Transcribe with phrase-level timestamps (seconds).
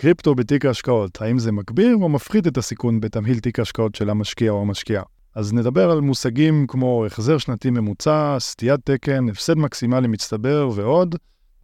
[0.00, 4.50] קריפטו בתיק ההשקעות, האם זה מגביר או מפחית את הסיכון בתמהיל תיק ההשקעות של המשקיע
[4.50, 5.02] או המשקיעה?
[5.34, 11.14] אז נדבר על מושגים כמו החזר שנתי ממוצע, סטיית תקן, הפסד מקסימלי מצטבר ועוד.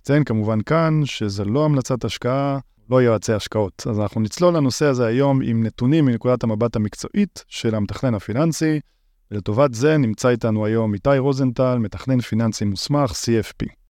[0.00, 2.58] נציין כמובן כאן שזה לא המלצת השקעה,
[2.90, 3.86] לא יועצי השקעות.
[3.90, 8.80] אז אנחנו נצלול לנושא הזה היום עם נתונים מנקודת המבט המקצועית של המתכנן הפיננסי,
[9.30, 13.85] ולטובת זה נמצא איתנו היום איתי רוזנטל, מתכנן פיננסי מוסמך, CFP.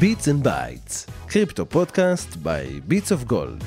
[0.00, 3.64] Bits and Bytes, crypto podcast by ביטס אוף גולד.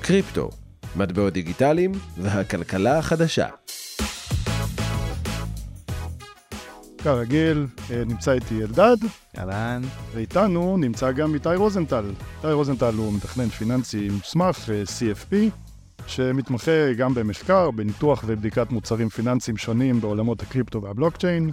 [0.00, 0.50] קריפטו,
[0.96, 3.46] מטבעות דיגיטליים והכלכלה החדשה.
[6.98, 8.96] כרגיל, אה, נמצא איתי אלדד,
[9.38, 9.82] אהלן.
[10.12, 12.04] ואיתנו נמצא גם איתי רוזנטל.
[12.36, 15.34] איתי רוזנטל הוא מתכנן פיננסי מוסמך, אה, CFP,
[16.06, 21.50] שמתמחה גם במחקר, בניתוח ובדיקת מוצרים פיננסיים שונים בעולמות הקריפטו והבלוקצ'יין.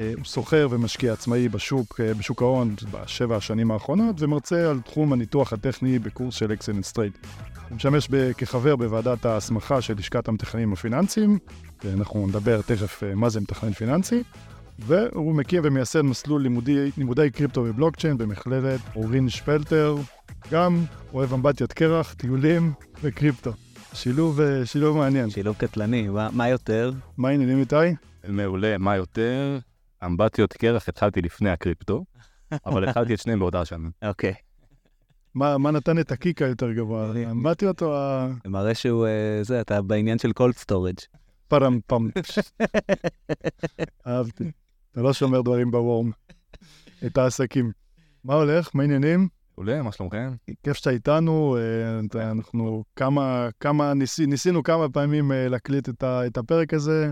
[0.00, 5.52] אה, הוא סוחר ומשקיע עצמאי בשוק, בשוק ההון בשבע השנים האחרונות, ומרצה על תחום הניתוח
[5.52, 7.12] הטכני בקורס של אקסלנס טרייד.
[7.68, 11.38] הוא משמש כחבר בוועדת ההסמכה של לשכת המתכננים הפיננסיים,
[11.84, 14.22] ואנחנו נדבר תכף מה זה מתכנן פיננסי.
[14.78, 19.96] והוא מקים ומייסד מסלול לימודי, לימודי קריפטו ובלוקצ'יין במכללת אורין שפלטר,
[20.50, 23.52] גם אוהב אמבטיות קרח, טיולים וקריפטו.
[23.92, 25.30] שילוב, אה, שילוב מעניין.
[25.30, 26.92] שילוב קטלני, מה, מה יותר?
[27.16, 27.74] מה העניינים איתי?
[28.28, 29.58] מעולה, מה יותר?
[30.06, 32.04] אמבטיות קרח התחלתי לפני הקריפטו,
[32.66, 33.88] אבל התחלתי את שניהם באותה שנה.
[34.04, 34.34] אוקיי.
[35.34, 37.12] מה, מה נתן את הקיק היותר גבוה?
[37.26, 38.28] האמבטיות או ה...
[38.44, 40.98] זה מראה שהוא, אה, זה, אתה בעניין של cold storage.
[41.48, 42.08] פרם פם.
[44.06, 44.50] אהבתי.
[44.92, 46.10] אתה לא שומר דברים ב warm.
[47.06, 47.72] את העסקים.
[48.24, 48.70] מה הולך?
[48.74, 49.28] מה העניינים?
[49.58, 50.34] מעולה, מה שלומכם?
[50.62, 51.56] כיף שאתה איתנו,
[52.16, 57.10] אה, אנחנו כמה, כמה, ניס, ניסינו כמה פעמים אה, להקליט את, הפרק הזה,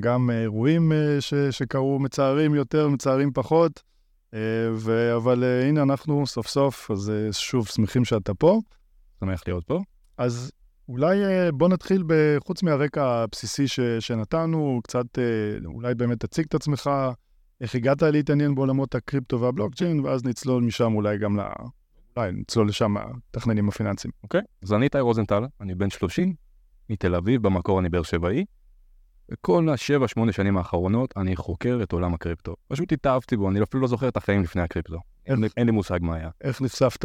[0.00, 3.82] גם אירועים ש, שקרו מצערים יותר, מצערים פחות,
[4.72, 8.60] ו, אבל הנה אנחנו סוף סוף, אז שוב שמחים שאתה פה.
[9.20, 9.80] שמח להיות פה.
[10.18, 10.52] אז
[10.88, 11.16] אולי
[11.52, 12.04] בוא נתחיל,
[12.46, 15.06] חוץ מהרקע הבסיסי ש, שנתנו, קצת
[15.64, 16.90] אולי באמת תציג את עצמך,
[17.60, 21.42] איך הגעת להתעניין בעולמות הקריפטו והבלוקצ'יין, ואז נצלול משם אולי גם ל...
[22.16, 24.12] אולי נצלול לשם התכננים הפיננסיים.
[24.22, 24.44] אוקיי, okay.
[24.62, 26.34] אז אני איתי רוזנטל, אני בן 30,
[26.90, 28.44] מתל אביב, במקור אני באר שבעי.
[29.30, 32.56] וכל השבע, שמונה שנים האחרונות אני חוקר את עולם הקריפטו.
[32.68, 34.98] פשוט התאהבתי בו, אני אפילו לא זוכר את החיים לפני הקריפטו.
[35.26, 36.30] אין, אין לי מושג מה היה.
[36.40, 37.04] איך נחשפת?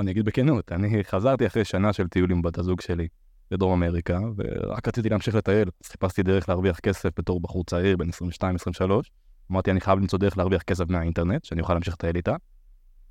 [0.00, 3.08] אני אגיד בכנות, אני חזרתי אחרי שנה של טיול עם בת הזוג שלי
[3.50, 5.68] בדרום אמריקה, ורק רציתי להמשיך לטייל.
[5.84, 8.12] חיפשתי דרך להרוויח כסף בתור בחור צעיר, בן 22-23.
[9.50, 12.36] אמרתי, אני חייב למצוא דרך להרוויח כסף מהאינטרנט, שאני אוכל להמשיך לטייל איתה.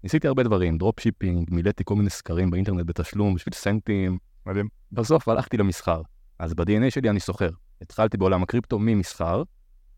[0.03, 4.17] ניסיתי הרבה דברים, drop shipping, מילאתי כל מיני סקרים באינטרנט בתשלום בשביל סנטים.
[4.45, 4.67] מדהים.
[4.91, 6.01] בסוף הלכתי למסחר.
[6.39, 7.49] אז ב-DNA שלי אני סוחר.
[7.81, 9.43] התחלתי בעולם הקריפטו ממסחר,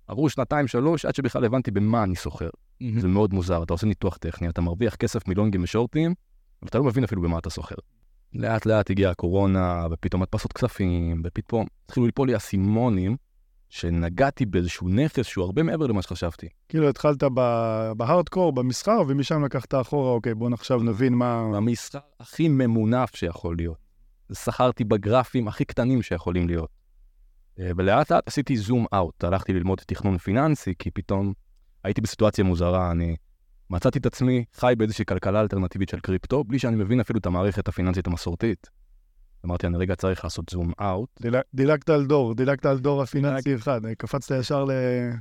[0.08, 2.50] עברו שנתיים, שלוש, עד שבכלל הבנתי במה אני סוחר.
[2.50, 3.00] Mm-hmm.
[3.00, 6.14] זה מאוד מוזר, אתה עושה ניתוח טכני, אתה מרוויח כסף מלונגים ושורטים,
[6.62, 7.76] אבל אתה לא מבין אפילו במה אתה סוחר.
[8.34, 13.18] לאט לאט הגיעה הקורונה, ופתאום הדפסות כספים, ופתאום התחילו ליפול לי אסימונים
[13.70, 16.48] שנגעתי באיזשהו נכס שהוא הרבה מעבר למה שחשבתי.
[16.70, 17.24] כאילו התחלת
[17.98, 21.44] בהארדקור, במסחר, ומשם לקחת אחורה, אוקיי, בוא עכשיו נבין מה...
[21.54, 23.78] במסחר הכי ממונף שיכול להיות.
[24.34, 26.70] שכרתי בגרפים הכי קטנים שיכולים להיות.
[27.59, 31.34] אה, ולאט לאט עשיתי זום אאוט, הלכתי ללמוד תכנון פיננסי, כי פתאום
[31.84, 33.16] הייתי בסיטואציה מוזרה, אני
[33.69, 37.68] מצאתי את עצמי חי באיזושהי כלכלה אלטרנטיבית של קריפטו, בלי שאני מבין אפילו את המערכת
[37.68, 38.69] הפיננסית המסורתית.
[39.45, 41.22] אמרתי, אני רגע צריך לעשות זום אאוט.
[41.53, 44.72] דילגת על דור, דילגת על דור הפיננסי אחד, קפצת ישר ל...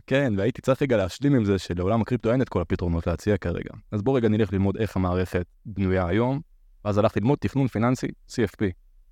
[0.06, 3.70] כן, והייתי צריך רגע להשלים עם זה שלעולם הקריפטו אין את כל הפתרונות להציע כרגע.
[3.92, 6.40] אז בוא רגע נלך ללמוד איך המערכת בנויה היום,
[6.84, 8.64] ואז הלכתי ללמוד תכנון פיננסי, CFP.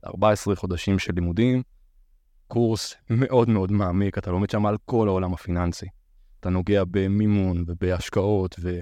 [0.06, 1.62] 14 חודשים של לימודים,
[2.48, 5.86] קורס מאוד מאוד מעמיק, אתה לומד שם על כל העולם הפיננסי.
[6.40, 8.80] אתה נוגע במימון ובהשקעות ו...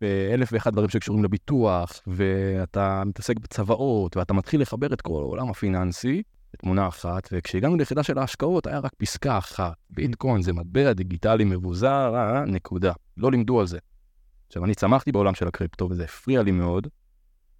[0.00, 6.22] באלף ואחד דברים שקשורים לביטוח, ואתה מתעסק בצוואות, ואתה מתחיל לחבר את כל העולם הפיננסי
[6.54, 12.12] בתמונה אחת, וכשהגענו ליחידה של ההשקעות היה רק פסקה אחת, ביטקוין זה מטבע דיגיטלי מבוזר,
[12.14, 12.92] אה, נקודה.
[13.16, 13.78] לא לימדו על זה.
[14.46, 16.88] עכשיו, אני צמחתי בעולם של הקריפטו, וזה הפריע לי מאוד,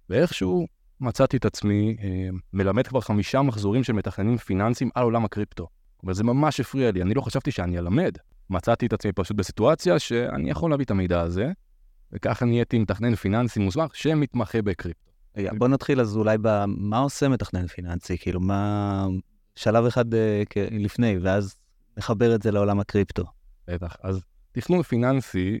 [0.09, 0.67] ואיכשהו
[1.05, 5.67] מצאתי את עצמי אה, מלמד כבר חמישה מחזורים של מתכננים פיננסיים על עולם הקריפטו.
[6.07, 8.17] וזה ממש הפריע לי, אני לא חשבתי שאני אלמד.
[8.49, 11.51] מצאתי את עצמי פשוט בסיטואציה שאני יכול להביא את המידע הזה,
[12.11, 15.11] וככה נהייתי מתכנן פיננסי מוסמך שמתמחה בקריפטו.
[15.57, 19.07] בוא נתחיל אז אולי במה עושה מתכנן פיננסי, כאילו מה...
[19.55, 20.17] שלב אחד uh,
[20.71, 21.55] לפני, ואז
[21.97, 23.23] נחבר את זה לעולם הקריפטו.
[23.67, 24.21] בטח, אז
[24.51, 25.59] תכנון פיננסי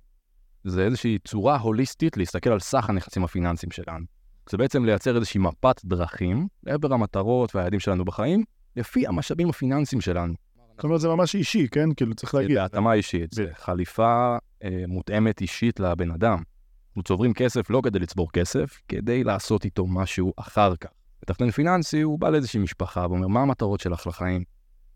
[0.63, 4.05] זה איזושהי צורה הוליסטית להסתכל על סך הנכסים הפיננסיים שלנו.
[4.49, 8.43] זה בעצם לייצר איזושהי מפת דרכים לעבר המטרות והיעדים שלנו בחיים,
[8.75, 10.33] לפי המשאבים הפיננסיים שלנו.
[10.75, 11.93] זאת אומרת, זה ממש אישי, כן?
[11.93, 12.57] כאילו, צריך להגיד.
[12.57, 16.43] זה התאמה אישית, זה חליפה אה, מותאמת אישית לבן אדם.
[16.89, 20.89] אנחנו צוברים כסף לא כדי לצבור כסף, כדי לעשות איתו משהו אחר כך.
[21.23, 24.43] מתכנן פיננסי הוא בא לאיזושהי משפחה ואומר, מה המטרות שלך לחיים?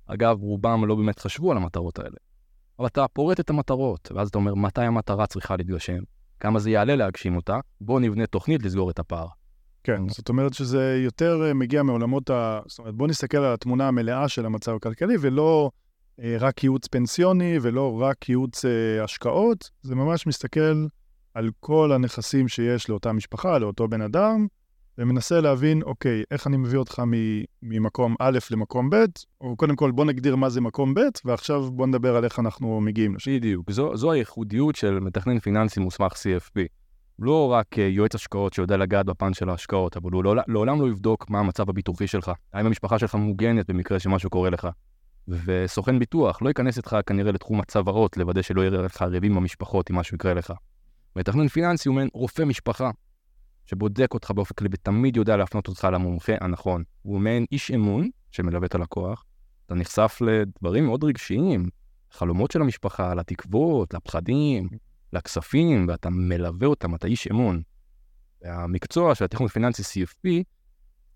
[0.08, 2.16] אגב, רובם לא באמת חשבו על המטרות האלה.
[2.80, 6.00] אבל אתה פורט את המטרות, ואז אתה אומר, מתי המטרה צריכה להתגשם?
[6.40, 7.60] כמה זה יעלה להגשים אותה?
[7.82, 9.28] בוא נבנה תוכנית לסגור את הפער.
[9.84, 12.60] כן, זאת אומרת שזה יותר אה, מגיע מעולמות ה...
[12.68, 15.72] זאת אומרת, בוא נסתכל על התמונה המלאה של המצב הכלכלי, ולא
[16.20, 20.86] אה, רק ייעוץ פנסיוני ולא רק ייעוץ אה, השקעות, זה ממש מסתכל
[21.34, 24.48] על כל הנכסים שיש לאותה משפחה, לאותו בן אדם,
[24.98, 27.02] ומנסה להבין, אוקיי, איך אני מביא אותך
[27.64, 29.06] ממקום א' למקום ב',
[29.42, 32.82] או קודם כל בוא נגדיר מה זה מקום ב', ועכשיו בוא נדבר על איך אנחנו
[32.82, 33.32] מגיעים לשם.
[33.32, 36.79] בדיוק, זו, זו הייחודיות של מתכנן פיננסי מוסמך CFP.
[37.22, 40.88] לא רק אה, יועץ השקעות שיודע לגעת בפן של ההשקעות, אבל הוא לעולם, לעולם לא
[40.88, 44.68] יבדוק מה המצב הביטוחי שלך, האם המשפחה שלך מוגנת במקרה שמשהו קורה לך.
[45.28, 49.96] וסוכן ביטוח לא ייכנס איתך כנראה לתחום הצווארות, לוודא שלא יראה לך ריבים במשפחות אם
[49.96, 50.54] משהו יקרה לך.
[51.16, 52.92] מתכנן פיננסי הוא מעין רופא משפחה,
[53.66, 56.84] שבודק אותך באופן כללי ותמיד יודע להפנות אותך למומחה הנכון.
[57.02, 59.26] הוא מעין איש אמון שמלווה את הלקוח.
[59.66, 61.70] אתה נחשף לדברים מאוד רגשיים,
[62.12, 64.70] חלומות של המשפחה, לתקוות, לפחדים,
[65.14, 67.62] לכספים, ואתה מלווה אותם, אתה איש אמון.
[68.42, 70.30] והמקצוע של התכנון פיננסי CFP,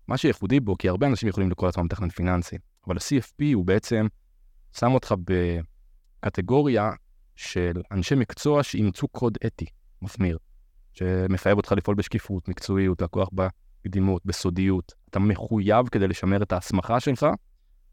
[0.08, 2.56] מה שייחודי בו, כי הרבה אנשים יכולים לקרוא לעצמם תכנון פיננסי,
[2.86, 4.06] אבל ה-CFP הוא בעצם
[4.78, 5.14] שם אותך
[6.22, 6.90] בקטגוריה
[7.36, 9.66] של אנשי מקצוע שאימצו קוד אתי
[10.02, 10.38] מחמיר,
[10.92, 14.92] שמחייב אותך לפעול בשקיפות, מקצועיות, לקוח בקדימות, בסודיות.
[15.10, 17.26] אתה מחויב כדי לשמר את ההסמכה שלך,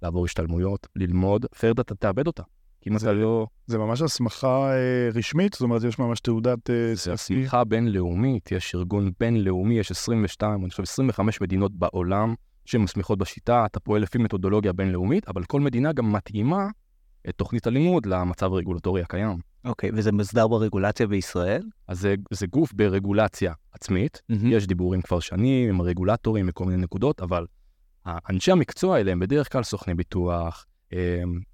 [0.02, 2.44] לעבור השתלמויות, ללמוד, אחרת אתה תאבד אותה.
[2.82, 3.48] כי אם אתה לא...
[3.68, 5.54] זה ממש הסמכה אה, רשמית?
[5.54, 10.70] זאת אומרת, יש ממש תעודת אה, זה הסמכה בינלאומית, יש ארגון בינלאומי, יש 22, אני
[10.70, 12.36] חושב 25 מדינות בעולם
[12.66, 16.68] שמסמיכות בשיטה, אתה פועל לפי מתודולוגיה בינלאומית, אבל כל מדינה גם מתאימה
[17.30, 19.38] את תוכנית הלימוד למצב הרגולטורי הקיים.
[19.66, 21.64] אוקיי, okay, וזה מוסדר ברגולציה בישראל?
[21.88, 24.36] אז זה, זה גוף ברגולציה עצמית, mm-hmm.
[24.46, 27.46] יש דיבורים כבר שנים עם הרגולטורים מכל מיני נקודות, אבל
[28.06, 30.66] אנשי המקצוע האלה הם בדרך כלל סוכני ביטוח,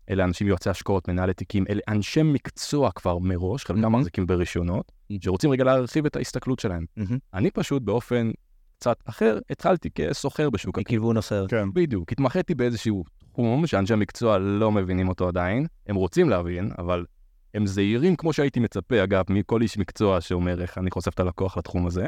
[0.09, 3.89] אלה אנשים יועצי השקעות, מנהלי תיקים, אלה אנשי מקצוע כבר מראש, חלקם mm-hmm.
[3.89, 5.15] מחזיקים ברישיונות, mm-hmm.
[5.21, 6.85] שרוצים רגע להרחיב את ההסתכלות שלהם.
[6.99, 7.15] Mm-hmm.
[7.33, 8.31] אני פשוט באופן
[8.79, 10.79] קצת אחר, התחלתי כסוחר בשוק.
[10.79, 11.47] מכיוון אחר.
[11.47, 11.73] כן.
[11.73, 17.05] בדיוק, התמחיתי באיזשהו תחום שאנשי המקצוע לא מבינים אותו עדיין, הם רוצים להבין, אבל
[17.53, 21.57] הם זהירים כמו שהייתי מצפה, אגב, מכל איש מקצוע שאומר איך אני חושף את הלקוח
[21.57, 22.07] לתחום הזה,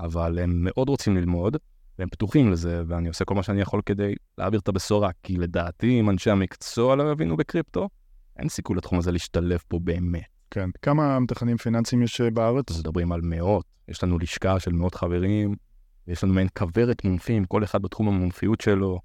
[0.00, 1.56] אבל הם מאוד רוצים ללמוד,
[1.98, 6.00] והם פתוחים לזה, ואני עושה כל מה שאני יכול כדי להעביר את הבשורה, כי לדעתי,
[6.00, 7.88] אם אנשי המקצוע לא יבינו בקריפטו,
[8.38, 10.24] אין סיכוי לתחום הזה להשתלב פה באמת.
[10.50, 10.70] כן.
[10.82, 12.70] כמה מתכננים פיננסיים יש אה, בארץ?
[12.70, 13.64] אז מדברים על מאות.
[13.88, 15.54] יש לנו לשכה של מאות חברים,
[16.08, 19.00] ויש לנו מעין כוורת מומחים, כל אחד בתחום המומחיות שלו.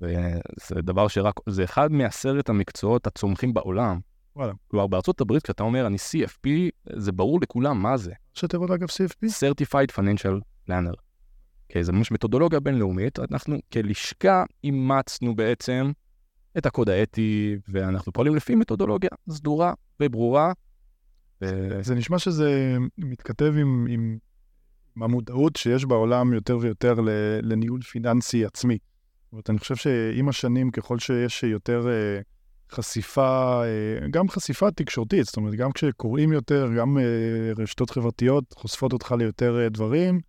[0.00, 4.00] וזה דבר שרק, זה אחד מעשרת המקצועות הצומחים בעולם.
[4.36, 4.52] וואלה.
[4.68, 6.48] כלומר, בארצות הברית, כשאתה אומר אני CFP,
[6.96, 8.12] זה ברור לכולם מה זה.
[8.34, 9.26] שתיבות אגב CFP?
[9.26, 10.94] Certified Financial Planner.
[11.74, 15.90] כי זה ממש מתודולוגיה בינלאומית, אנחנו כלשכה אימצנו בעצם
[16.58, 20.52] את הקוד האתי, ואנחנו פועלים לפי מתודולוגיה סדורה וברורה.
[21.42, 21.46] ו...
[21.80, 24.18] זה נשמע שזה מתכתב עם, עם,
[24.96, 26.94] עם המודעות שיש בעולם יותר ויותר
[27.42, 28.78] לניהול פיננסי עצמי.
[29.24, 32.20] זאת אומרת, אני חושב שעם השנים, ככל שיש יותר אה,
[32.72, 38.92] חשיפה, אה, גם חשיפה תקשורתית, זאת אומרת, גם כשקוראים יותר, גם אה, רשתות חברתיות חושפות
[38.92, 40.20] אותך ליותר דברים,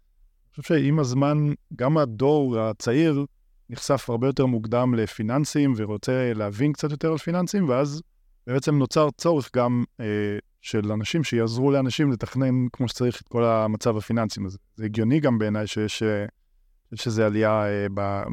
[0.62, 3.26] חושב שעם הזמן, גם הדור הצעיר
[3.70, 8.02] נחשף הרבה יותר מוקדם לפיננסים ורוצה להבין קצת יותר על פיננסים, ואז
[8.48, 10.06] בעצם נוצר צורך גם אה,
[10.62, 14.58] של אנשים שיעזרו לאנשים לתכנן כמו שצריך את כל המצב הפיננסי הזה.
[14.76, 16.26] זה הגיוני גם בעיניי שיש, אה,
[16.90, 17.88] שיש איזו עלייה אה,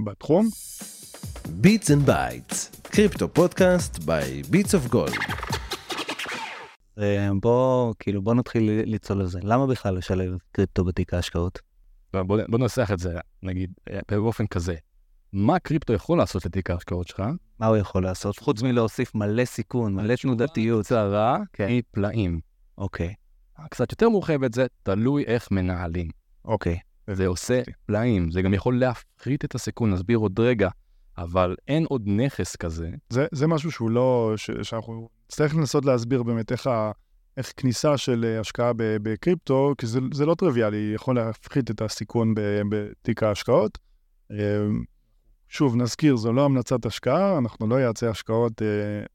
[0.04, 0.48] בתחום.
[1.48, 5.12] Bits and Bytes, קריפטו פודקאסט by ביטס אוף גולד.
[7.40, 9.38] בוא, כאילו, בוא נתחיל לצלול לזה.
[9.42, 11.71] למה בכלל לשלב קריפטו בתיק ההשקעות?
[12.12, 14.74] בוא, בוא ננסח את זה, נגיד, אה, באופן כזה.
[15.32, 17.22] מה קריפטו יכול לעשות לתיק ההשקעות שלך?
[17.58, 18.38] מה הוא יכול לעשות?
[18.38, 20.86] חוץ מלהוסיף מלא סיכון, מלא תנודתיות.
[20.86, 21.66] צרה כן.
[21.66, 22.40] היא פלאים.
[22.78, 23.14] אוקיי.
[23.70, 26.08] קצת יותר מורחבת זה תלוי איך מנהלים.
[26.44, 26.78] אוקיי.
[27.10, 30.68] זה עושה פלאים, זה גם יכול להפחית את הסיכון, נסביר עוד רגע,
[31.18, 32.90] אבל אין עוד נכס כזה.
[33.10, 36.90] זה, זה משהו שהוא לא, ש, שאנחנו נצטרך לנסות להסביר באמת איך ה...
[37.36, 42.34] איך כניסה של אה, השקעה בקריפטו, כי זה, זה לא טריוויאלי, יכול להפחית את הסיכון
[42.68, 43.78] בתיק ההשקעות.
[44.30, 44.36] אה,
[45.48, 49.06] שוב, נזכיר, זו לא המלצת השקעה, אנחנו לא יעצי השקעות, אה,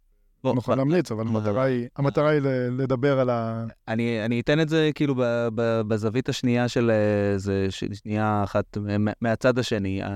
[0.43, 2.41] נוכל ב- להמליץ, אבל ב- המטרה היא- המטרה היא
[2.77, 3.65] לדבר על ה...
[3.87, 5.21] אני, אני אתן את זה כאילו ב,
[5.55, 8.77] ב, בזווית השנייה של אה, זה, ש- שנייה אחת
[9.21, 10.03] מהצד השני.
[10.03, 10.09] אה,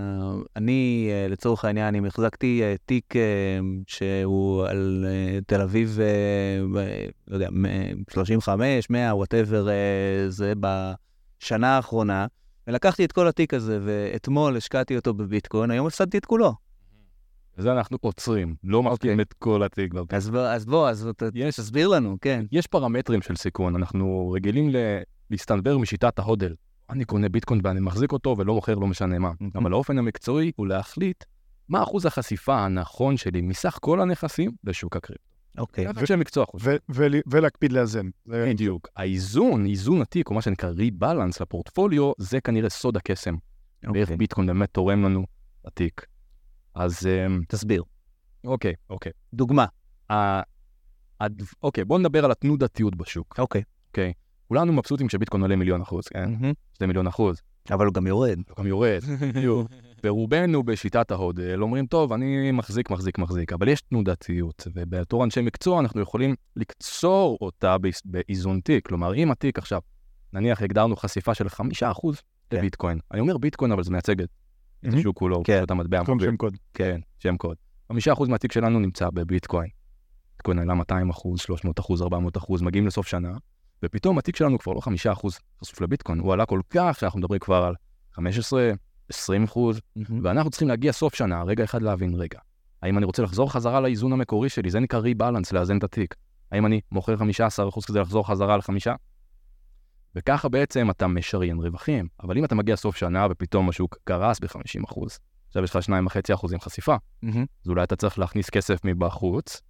[0.56, 3.22] אני, אה, לצורך העניין, אם החזקתי אה, תיק אה,
[3.88, 6.80] שהוא על אה, תל אביב, אה,
[7.28, 9.68] לא יודע, מ- 35, 100, וואטאבר,
[10.28, 12.26] זה בשנה האחרונה,
[12.68, 16.54] ולקחתי את כל התיק הזה, ואתמול השקעתי אותו בביטקוין, היום הפסדתי את כולו.
[17.58, 19.92] וזה אנחנו עוצרים, לא מפקיעים את כל התיק.
[20.10, 21.10] אז בוא, אז בוא, אז
[21.50, 22.46] תסביר לנו, כן.
[22.52, 24.76] יש פרמטרים של סיכון, אנחנו רגילים ל-
[25.30, 26.56] להסתנוור משיטת ההודל.
[26.90, 29.32] אני קונה ביטקוין ואני מחזיק אותו ולא מוכר, לא משנה מה.
[29.56, 31.24] אבל האופן המקצועי הוא להחליט
[31.70, 35.24] מה אחוז החשיפה הנכון שלי מסך כל הנכסים בשוק הקריפטו.
[35.58, 35.86] אוקיי.
[35.88, 36.46] ככה אנשי מקצוע
[36.90, 38.10] ול- ולהקפיד לאזן.
[38.26, 38.88] זה- בדיוק.
[38.96, 43.36] האיזון, איזון התיק, או מה שנקרא ריבלנס לפורטפוליו, זה כנראה סוד הקסם.
[43.84, 44.18] ואיך אוקיי.
[44.18, 45.26] ביטקוין באמת תורם לנו
[45.66, 46.06] לתיק.
[46.76, 47.84] אז אמ, תסביר.
[48.44, 49.12] אוקיי, אוקיי.
[49.34, 49.66] דוגמה.
[51.64, 53.36] אוקיי, בואו נדבר על התנודתיות בשוק.
[53.40, 53.64] אוקיי.
[53.88, 54.14] אוקיי.
[54.48, 56.30] כולנו מבסוטים שביטקוין עולה מיליון אחוז, כן?
[56.78, 57.42] שני מיליון אחוז.
[57.72, 58.38] אבל הוא גם יורד.
[58.50, 59.00] הוא גם יורד.
[59.22, 59.68] בדיוק.
[60.04, 65.80] ורובנו בשיטת ההודל אומרים, טוב, אני מחזיק, מחזיק, מחזיק, אבל יש תנודתיות, ובתור אנשי מקצוע
[65.80, 68.88] אנחנו יכולים לקצור אותה באיז- באיזון תיק.
[68.88, 69.82] כלומר, אם התיק עכשיו,
[70.34, 71.54] נניח הגדרנו חשיפה של 5%
[72.50, 72.58] כן.
[72.58, 74.30] לביטקוין, אני אומר ביטקוין, אבל זה מייצג את
[74.84, 74.98] מהמם.
[74.98, 75.58] השוק כולו, כן.
[75.58, 76.20] פשוט המטבע במקום.
[76.20, 76.58] שם קוד.
[76.74, 77.58] כן, שם קוד.
[77.92, 79.70] 5% מהתיק שלנו נמצא בביטקוין.
[80.38, 83.32] ביטקוין עלה 200 אחוז, 300 אחוז, 400 אחוז, מגיעים לסוף שנה,
[83.84, 87.40] ופתאום התיק שלנו כבר לא 5 אחוז חשוף לביטקוין, הוא עלה כל כך שאנחנו מדברים
[87.40, 87.74] כבר על
[88.14, 88.72] 15,
[89.10, 89.82] 20 אחוז,
[90.24, 92.40] ואנחנו צריכים להגיע סוף שנה, רגע אחד להבין, רגע,
[92.82, 96.16] האם אני רוצה לחזור חזרה לאיזון המקורי שלי, זה נקרא ריבלנס, לאזן את התיק.
[96.52, 98.96] האם אני מוכר 15 אחוז כדי לחזור חזרה לחמישה?
[100.16, 102.08] וככה בעצם אתה משריין רווחים.
[102.24, 106.34] אבל אם אתה מגיע סוף שנה ופתאום השוק קרס ב-50 אחוז, עכשיו יש לך 2.5
[106.34, 106.96] אחוזים חשיפה,
[107.66, 109.62] אז אולי אתה צריך להכניס כסף מבחוץ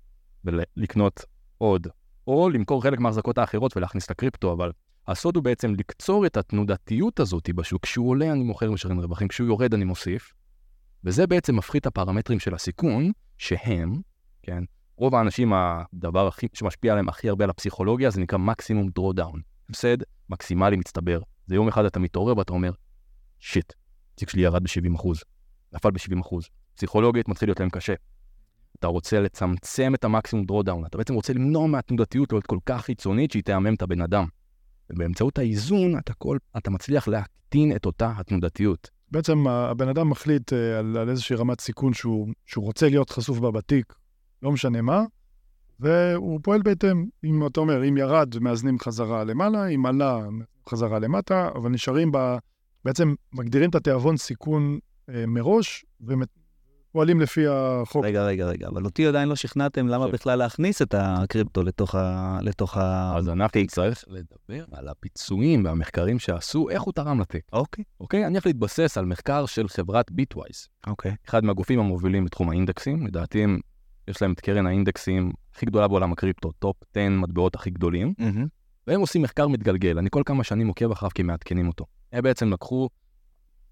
[0.46, 1.26] ולקנות
[1.58, 1.88] עוד,
[2.28, 4.72] או למכור חלק מההחזקות האחרות ולהכניס את הקריפטו, אבל
[5.08, 7.84] הסוד הוא בעצם לקצור את התנודתיות הזאת בשוק.
[7.84, 10.34] כשהוא עולה אני מוכר ומשרים רווחים, כשהוא יורד אני מוסיף,
[11.04, 14.02] וזה בעצם מפחית את הפרמטרים של הסיכון, שהם,
[14.44, 14.64] כן,
[14.98, 19.42] רוב האנשים, הדבר הכי, שמשפיע עליהם הכי הרבה על הפסיכולוגיה, זה נקרא maximum drawdown.
[19.72, 19.98] הפסד
[20.30, 21.22] מקסימלי מצטבר.
[21.48, 22.72] זה יום אחד אתה מתעורר ואתה אומר,
[23.40, 23.74] shit,
[24.14, 25.04] התיק שלי ירד ב-70
[25.74, 26.36] נפל ב-70
[26.76, 27.94] פסיכולוגית מתחיל להיות להם קשה.
[28.80, 32.82] אתה רוצה לצמצם את ה maximum drawdown, אתה בעצם רוצה למנוע מהתנודתיות להיות כל כך
[32.82, 34.26] קיצונית שהיא תהמם את הבן אדם.
[34.90, 38.90] ובאמצעות האיזון אתה, כל, אתה מצליח להקטין את אותה התנודתיות.
[39.12, 43.40] בעצם הבן אדם מחליט אה, על, על איזושהי רמת סיכון שהוא, שהוא רוצה להיות חשוף
[43.40, 43.94] בה בתיק,
[44.42, 45.04] לא משנה מה,
[45.82, 47.06] והוא פועל בהתאם.
[47.24, 50.20] אם אתה אומר, אם ירד, מאזנים חזרה למעלה, אם עלה,
[50.70, 52.38] חזרה למטה, אבל נשארים ב...
[52.86, 58.06] בעצם מגדירים את התיאבון סיכון אה, מראש, ופועלים לפי החוק.
[58.06, 60.14] רגע, רגע, רגע, אבל אותי עדיין לא שכנעתם למה טוב.
[60.14, 62.38] בכלל להכניס את הקריפטו לתוך ה...
[62.42, 63.14] לתוך ה...
[63.18, 67.44] אז אנחנו נצטרך לדבר על הביצועים והמחקרים שעשו, איך הוא תרם לתיק.
[67.54, 68.26] אוקיי, אוקיי?
[68.26, 71.16] אני הולך להתבסס על מחקר של חברת Bitwise, אוקיי.
[71.30, 73.08] אחד מהגופים המובילים בתחום האינדקסים.
[73.08, 73.60] לדעתי הם,
[74.08, 78.14] יש להם את קרן האינדקסים הכי גדולה בעולם הקריפטו, top 10 מטבעות הכי גדולים.
[78.18, 78.48] מהמם.
[78.88, 81.86] והם עושים מחקר מתגלגל, אני כל כמה שנים עוקב אחריו כי מעדכנים אותו.
[82.12, 82.90] הם בעצם לקחו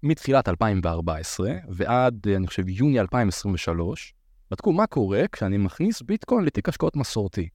[0.02, 4.14] מתחילת 2014 ועד, אני חושב, יוני 2023,
[4.50, 7.48] בדקו מה קורה כשאני מכניס ביטקוין לתיק השקעות מסורתי.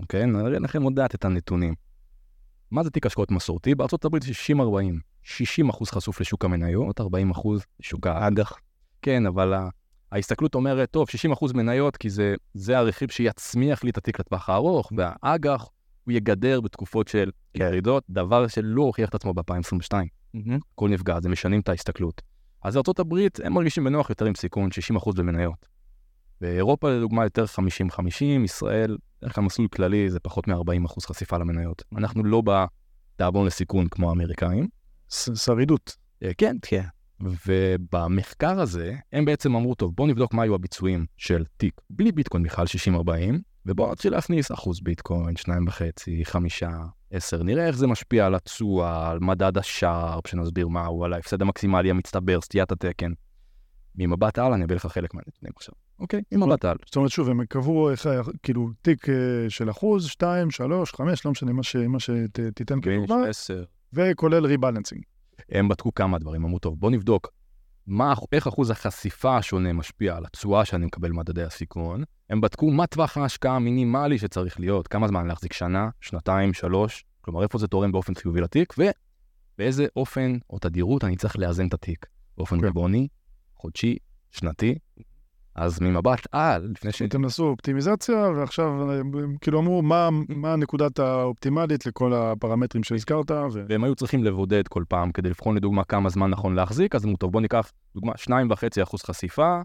[0.00, 0.26] אוקיי?
[0.26, 1.74] נראה לכם עוד דעת את הנתונים.
[2.70, 3.74] מה זה תיק השקעות מסורתי?
[4.22, 4.54] זה 60-40.
[5.22, 8.52] 60 אחוז חשוף לשוק המניות, 40 אחוז לשוק האג"ח.
[9.02, 9.54] כן, אבל
[10.14, 14.48] ההסתכלות אומרת, טוב, 60 אחוז מניות, כי זה, זה הרכיב שיצמיח לי את התיק לטווח
[14.48, 15.68] הארוך, והאג"ח
[16.04, 19.94] הוא יגדר בתקופות של ירידות, דבר שלא הוכיח את עצמו ב-2022.
[20.34, 20.58] מהמם.
[20.74, 22.22] הכל נפגע, אז הם משנים את ההסתכלות.
[22.62, 25.66] אז ארה"ב, הם מרגישים בנוח יותר עם סיכון, 60% במניות.
[26.40, 31.82] באירופה, לדוגמה, יותר 50-50, ישראל, דרך כלל מסלול כללי זה פחות מ-40% חשיפה למניות.
[31.96, 34.68] אנחנו לא בתיאבון לסיכון כמו האמריקאים.
[35.10, 35.96] ש- שרידות.
[36.22, 36.84] אה, כן, כן.
[37.46, 42.42] ובמחקר הזה, הם בעצם אמרו, טוב, בואו נבדוק מה היו הביצועים של תיק בלי ביטקוין
[42.42, 43.08] בכלל 60-40,
[43.66, 46.70] ובואו נתחיל להכניס אחוז ביטקוין, שניים וחצי, חמישה,
[47.10, 51.90] עשר, נראה איך זה משפיע על התשואה, על מדד השארפ, שנסביר מהו, על ההפסד המקסימלי
[51.90, 53.12] המצטבר, סטיית התקן.
[53.96, 55.74] ממבט על, אני אביא לך חלק מהנתונים עכשיו.
[55.98, 56.76] אוקיי, ממבט על.
[56.86, 57.90] זאת אומרת, שוב, הם קבעו
[58.42, 59.14] כאילו תיק אה,
[59.48, 61.52] של אחוז, שתיים, שלוש, חמש, לא משנה
[61.88, 63.16] מה, שתיתן כדוגמה.
[63.92, 65.02] וכולל ריבלנסינג.
[65.50, 67.28] הם בדקו כמה דברים, אמרו, טוב, בוא נבדוק
[67.86, 72.04] מה, איך אחוז החשיפה השונה משפיע על התשואה שאני מקבל במדדי הסיכון.
[72.30, 77.42] הם בדקו מה טווח ההשקעה המינימלי שצריך להיות, כמה זמן להחזיק שנה, שנתיים, שלוש, כלומר
[77.42, 82.06] איפה זה תורם באופן חיובי לתיק, ובאיזה אופן או תדירות אני צריך לאזן את התיק.
[82.36, 82.66] באופן כן.
[82.66, 83.08] רבעוני,
[83.56, 83.96] חודשי,
[84.30, 84.78] שנתי,
[85.54, 87.02] אז ממבט על, לפני ש...
[87.02, 93.64] אתם עשו אופטימיזציה, ועכשיו הם כאילו אמרו מה, מה הנקודת האופטימלית לכל הפרמטרים שהזכרת, ו...
[93.68, 97.16] והם היו צריכים לבודד כל פעם כדי לבחון לדוגמה כמה זמן נכון להחזיק, אז אמרו,
[97.16, 99.60] טוב, בוא ניקח דוגמה 2.5% חשיפה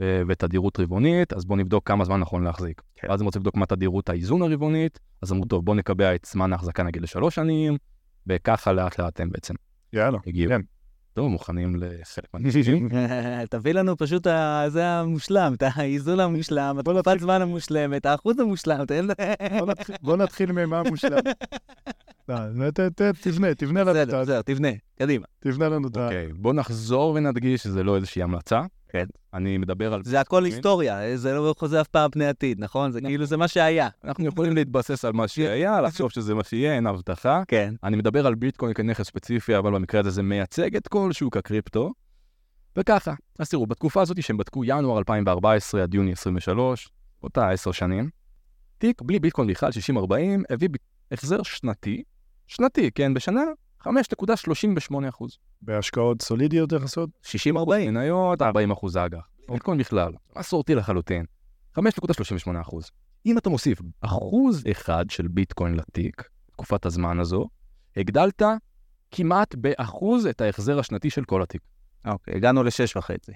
[0.00, 2.82] אה, ותדירות רבעונית, אז בוא נבדוק כמה זמן נכון להחזיק.
[2.96, 3.08] כן.
[3.10, 6.52] ואז הם רוצים לבדוק מה תדירות האיזון הרבעונית, אז אמרו, טוב, בוא נקבע את זמן
[6.52, 7.76] ההחזקה נגיד לשלוש שנים,
[8.26, 9.54] וככה לאט לאט הם בעצם
[9.92, 10.18] יאללה.
[10.26, 10.50] הגיעו.
[10.50, 10.60] כן.
[11.14, 12.88] טוב, מוכנים לחלק מהנושאים.
[13.50, 14.26] תביא לנו פשוט,
[14.68, 19.06] זה המושלם, את האיזון המושלם, התקופת זמן המושלמת, האחוז המושלם, תן...
[19.58, 21.18] בוא נתחיל- בוא נתחיל ממה מושלם.
[22.28, 25.24] לא, ת- ת- תבנה, תבנה לנו את בסדר, ה- בסדר, תבנה, קדימה.
[25.38, 26.04] תבנה לנו את ה...
[26.04, 28.62] אוקיי, בוא נחזור ונדגיש שזה לא איזושהי המלצה.
[28.88, 29.04] כן.
[29.34, 30.02] אני מדבר על...
[30.04, 32.92] זה הכל היסטוריה, זה לא חוזה אף פעם פני עתיד, נכון?
[32.92, 33.88] זה כאילו זה מה שהיה.
[34.04, 37.42] אנחנו יכולים להתבסס על מה שהיה, לחשוב שזה מה שיהיה, אין הבטחה.
[37.48, 37.74] כן.
[37.84, 41.92] אני מדבר על ביטקוין כנכס ספציפי, אבל במקרה הזה זה מייצג את כל שוק הקריפטו.
[42.78, 46.88] וככה, אז תראו, בתקופה הזאת שהם בדקו ינואר 2014 עד יוני 23,
[47.22, 48.10] אותה עשר שנים,
[48.78, 50.02] תיק בלי ביטקוין בכלל 60-40
[50.50, 50.68] הביא
[51.12, 52.02] החזר שנתי,
[52.52, 53.42] שנתי, כן, בשנה
[53.80, 53.88] 5.38
[55.08, 55.38] אחוז.
[55.62, 57.10] בהשקעות סולידיות יחסות?
[57.24, 57.56] 60-40.
[57.68, 59.28] מניות, 40 אחוז אג"ח.
[59.48, 61.24] ביטקוין בכלל, מסורתי לחלוטין.
[61.78, 62.90] 5.38 אחוז.
[63.26, 67.48] אם אתה מוסיף אחוז אחד של ביטקוין לתיק, תקופת הזמן הזו,
[67.96, 68.42] הגדלת
[69.10, 71.62] כמעט באחוז את ההחזר השנתי של כל התיק.
[72.06, 73.32] אוקיי, הגענו לשש וחצי.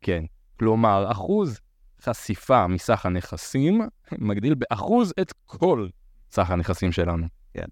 [0.00, 0.24] כן.
[0.58, 1.60] כלומר, אחוז
[2.02, 3.80] חשיפה מסך הנכסים
[4.18, 5.88] מגדיל באחוז את כל
[6.30, 7.26] סך הנכסים שלנו.
[7.54, 7.66] כן.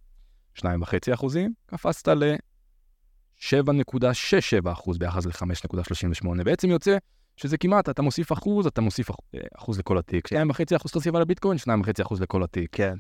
[0.57, 6.45] שניים וחצי אחוזים, קפצת ל-7.67 אחוז ביחס ל-5.38.
[6.45, 6.97] בעצם יוצא
[7.37, 9.15] שזה כמעט, אתה מוסיף אחוז, אתה מוסיף אה,
[9.57, 10.27] אחוז לכל התיק.
[10.27, 12.69] שניים וחצי אחוז חשיפה לביטקוין, שניים וחצי אחוז לכל התיק.
[12.73, 12.95] כן.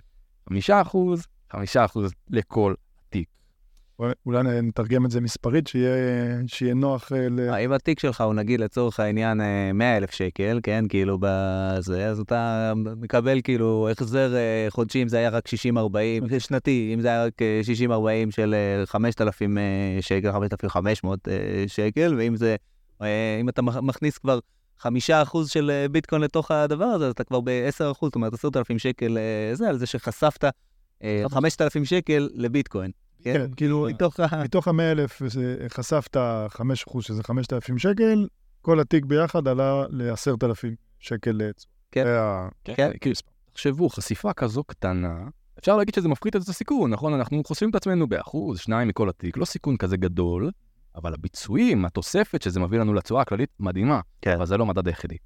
[0.48, 2.74] חמישה אחוז, חמישה אחוז לכל.
[4.26, 5.94] אולי- נתרגם את זה מספרית, שיהיה
[6.46, 7.40] שיהיה נוח אה, ל...
[7.50, 9.40] אם התיק שלך הוא נגיד לצורך העניין
[9.74, 15.16] 100 אלף שקל, כן, כאילו בזה, אז אתה מקבל כאילו החזר אה, חודשי, אם זה
[15.16, 15.52] היה רק 60-40,
[16.38, 17.60] שנתי, אם זה היה רק אה,
[18.28, 19.62] 60-40 של אה, 5,000 אה,
[20.00, 21.34] שקל, 5,500 אה,
[21.66, 22.56] שקל, ואם זה,
[23.02, 24.38] אה, אם אתה מכ- מכניס כבר
[24.82, 24.86] 5%
[25.46, 27.70] של אה, ביטקוין לתוך הדבר הזה, אז אתה כבר ב-10%,
[28.02, 30.44] זאת אומרת 10,000 שקל אה, זה, על זה שחשפת
[31.04, 32.90] אה, 5,000 שקל לביטקוין.
[33.32, 34.44] כן, כאילו, מתוך ה...
[34.44, 35.22] מתוך ה-100 אלף
[35.68, 38.28] חשפת 5% שזה 5,000 שקל,
[38.62, 40.66] כל התיק ביחד עלה ל-10,000
[41.00, 41.68] שקל לעצם.
[41.92, 42.06] כן.
[42.06, 42.90] ה- כן.
[43.00, 43.16] כאילו,
[43.52, 45.18] תחשבו, חשיפה כזו קטנה,
[45.58, 47.14] אפשר להגיד שזה מפחית את הסיכון, נכון?
[47.14, 50.50] אנחנו חושפים את עצמנו באחוז, שניים מכל התיק, לא סיכון כזה גדול,
[50.94, 54.00] אבל הביצועים, התוספת שזה מביא לנו לתשואה הכללית, מדהימה.
[54.22, 54.32] כן.
[54.36, 55.16] אבל זה לא מדד היחידי.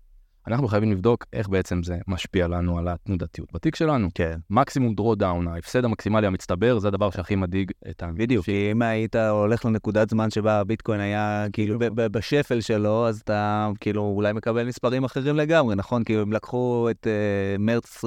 [0.46, 4.08] אנחנו חייבים לבדוק איך בעצם זה משפיע לנו על התנודתיות בתיק שלנו.
[4.14, 4.38] כן.
[4.50, 8.10] maximum drawdown, ההפסד המקסימלי המצטבר, זה הדבר שהכי מדאיג את ה...
[8.14, 13.68] בדיוק, כי אם היית הולך לנקודת זמן שבה הביטקוין היה כאילו בשפל שלו, אז אתה
[13.80, 16.04] כאילו אולי מקבל מספרים אחרים לגמרי, נכון?
[16.04, 18.04] כאילו הם לקחו את אה, מרץ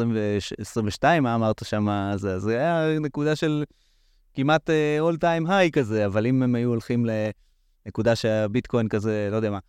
[0.60, 1.90] 22, מה אמרת שם?
[1.90, 3.64] אז זה היה נקודה של
[4.34, 7.06] כמעט אה, all time high כזה, אבל אם הם היו הולכים
[7.86, 9.60] לנקודה שהביטקוין כזה, לא יודע מה,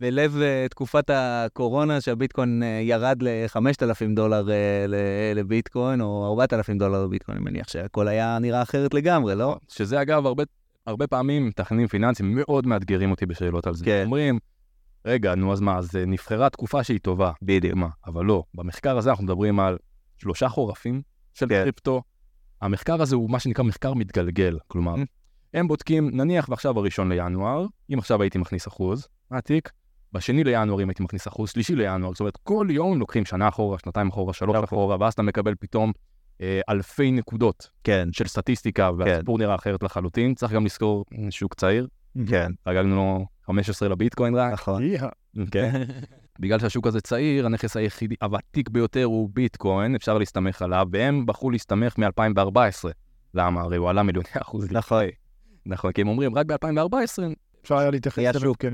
[0.00, 4.42] בלב uh, תקופת הקורונה, שהביטקוין uh, ירד ל-5,000 דולר
[4.88, 4.94] ל-
[5.34, 9.56] לביטקוין, או 4,000 דולר לביטקוין, אני מניח שהכל היה נראה אחרת לגמרי, לא?
[9.68, 10.42] שזה אגב, הרבה,
[10.86, 13.84] הרבה פעמים מתכננים פיננסיים מאוד מאתגרים אותי בשאלות על זה.
[13.84, 14.02] כן.
[14.04, 14.38] אומרים,
[15.04, 17.32] רגע, נו אז מה, אז אה, נבחרה תקופה שהיא טובה.
[17.42, 17.74] בדיוק.
[17.74, 17.88] מה?
[18.06, 19.76] אבל לא, במחקר הזה אנחנו מדברים על
[20.18, 21.02] שלושה חורפים
[21.34, 21.62] של כן.
[21.62, 22.02] קריפטו.
[22.60, 24.58] המחקר הזה הוא מה שנקרא מחקר מתגלגל.
[24.68, 24.98] כלומר, Mm.
[25.54, 29.70] הם בודקים, נניח ועכשיו הראשון לינואר, אם עכשיו הייתי מכניס אחוז, מהתיק,
[30.14, 33.78] בשני לינואר אם הייתי מכניס אחוז, שלישי לינואר, זאת אומרת, כל יום לוקחים שנה אחורה,
[33.78, 34.64] שנתיים אחורה, שלוש נכון.
[34.64, 35.92] אחורה, ואז אתה מקבל פתאום
[36.40, 40.34] אה, אלפי נקודות כן, של סטטיסטיקה, והסיפור נראה אחרת לחלוטין.
[40.34, 41.86] צריך גם לזכור, אה, שוק צעיר,
[42.26, 44.82] כן, חגגנו לו 15 לביטקוין רק, נכון.
[45.50, 45.82] כן?
[46.40, 51.50] בגלל שהשוק הזה צעיר, הנכס היחידי, הוותיק ביותר הוא ביטקוין, אפשר להסתמך עליו, והם בחרו
[51.50, 52.88] להסתמך מ-2014.
[53.34, 53.60] למה?
[53.60, 54.72] הרי הוא עלה מיליוני אחוז.
[54.72, 55.04] נכון.
[55.66, 57.22] נכון, כי הם אומרים, רק ב-2014
[57.64, 58.64] אפשר היה להתייחס היה אליו שוק.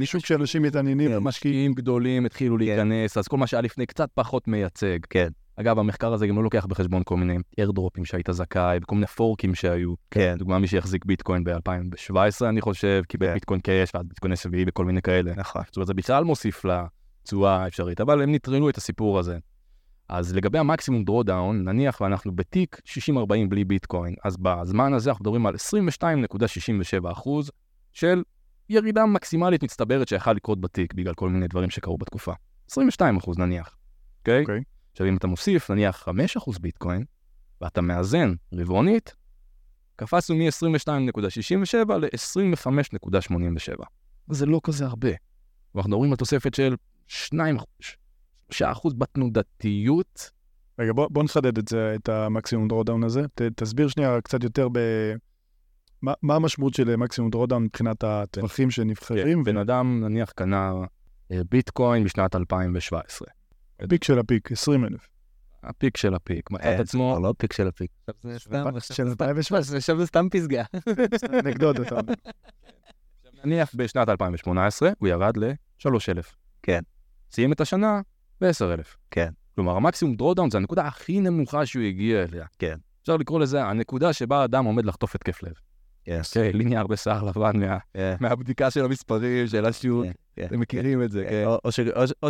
[0.00, 1.10] כשוק שאנשים מתעניינים.
[1.10, 4.98] כן, משקיעים גדולים התחילו להיכנס, אז כל מה שהיה לפני קצת פחות מייצג.
[5.10, 5.28] כן.
[5.56, 9.54] אגב, המחקר הזה גם לא לוקח בחשבון כל מיני איירדרופים שהיית זכאי, וכל מיני פורקים
[9.54, 9.94] שהיו.
[10.10, 13.34] כן, דוגמה, מי שהחזיק ביטקוין ב-2017, אני חושב, קיבל כן.
[13.34, 15.32] ביטקוין קאש, ואז ביטקוין SVI וכל מיני כאלה.
[15.36, 15.62] נכון.
[15.66, 19.38] זאת אומרת, זה בכלל מוסיף לתשואה האפשרית, אבל הם נטרלו את הסיפור הזה.
[20.08, 25.22] אז לגבי ה maximum drawdown, נניח ואנחנו בתיק 60-40 בלי ביטקוין, אז בזמן הזה אנחנו
[25.22, 27.50] מדברים על 22.67 אחוז
[27.96, 28.22] של
[28.68, 32.32] ירידה מקסימלית מצטברת שיכולה לקרות בתיק בגלל כל מיני דברים שקרו בתקופה.
[32.70, 33.76] 22 אחוז נניח,
[34.20, 34.40] אוקיי?
[34.40, 34.62] אוקיי.
[34.92, 37.04] עכשיו אם אתה מוסיף נניח 5 אחוז ביטקוין,
[37.60, 39.14] ואתה מאזן רבעונית,
[39.96, 43.84] קפצנו מ-22.67 ל-25.87.
[44.30, 45.10] זה לא כזה הרבה.
[45.74, 50.30] ואנחנו מדברים על תוספת של 2 3 אחוז בתנודתיות.
[50.78, 53.22] רגע, בוא, בוא נחדד את זה, את ה maximum drawdown הזה.
[53.34, 54.78] ת, תסביר שנייה קצת יותר ב...
[56.06, 59.44] מה, מה המשמעות של maximum drawdown מבחינת הטווחים שנבחרים?
[59.44, 60.72] בן אדם נניח קנה
[61.32, 63.28] אה, ביטקוין בשנת 2017.
[63.80, 65.08] ה peak של ה peak, 20 אלף.
[65.62, 67.90] הפיק של הפיק, מצא את אה, זה עצמו, כבר לא peak של ה peak.
[68.06, 69.76] עכשיו זה סתם, זה 2017.
[69.76, 70.64] עכשיו זה סתם פסגה.
[71.44, 71.92] אנקדוטות.
[71.92, 72.14] אבל.
[73.44, 76.34] נניח בשנת 2018 הוא ירד ל-3,000.
[76.62, 76.80] כן.
[77.30, 78.00] סיים את השנה
[78.40, 78.96] ב-10,000.
[79.10, 79.30] כן.
[79.54, 82.46] כלומר, המקסימום דרודאון זה הנקודה הכי נמוכה שהוא הגיע אליה.
[82.58, 82.76] כן.
[83.02, 85.52] אפשר לקרוא לזה הנקודה שבה אדם עומד לחטוף התקף לב.
[86.06, 86.20] כן,
[86.54, 87.78] ליניאר בשיער לבן מה-.
[88.20, 90.04] מהבדיקה של המספרים, של.
[90.04, 90.46] כן, כן.
[90.46, 91.44] אתם מכירים את זה, כן.
[91.46, 91.58] או-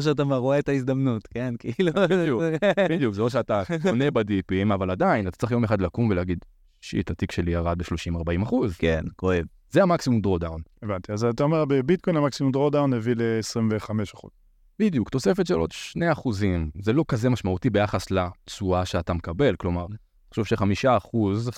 [0.03, 1.55] שאתה רואה את ההזדמנות, כן?
[1.61, 1.93] כאילו...
[2.09, 2.43] בדיוק.
[2.91, 6.39] בדיוק, זה או שאתה קונה בדיפים, אבל עדיין, אתה צריך יום אחד לקום ולהגיד,
[6.81, 8.77] shit, התיק שלי ירד ב-30-40 אחוז.
[8.77, 9.45] כן, כואב.
[9.71, 10.61] זה ה maximum drawdown.
[10.83, 11.13] הבנתי.
[11.13, 14.31] אז אתה אומר, בביטקוין ה maximum drawdown הביא ל-25 אחוז.
[14.79, 16.71] בדיוק, תוספת של עוד 2 אחוזים.
[16.83, 19.57] זה לא כזה משמעותי ביחס לתשואה שאתה מקבל.
[19.57, 19.87] כלומר,
[20.29, 21.51] תחשוב שחמישה אחוז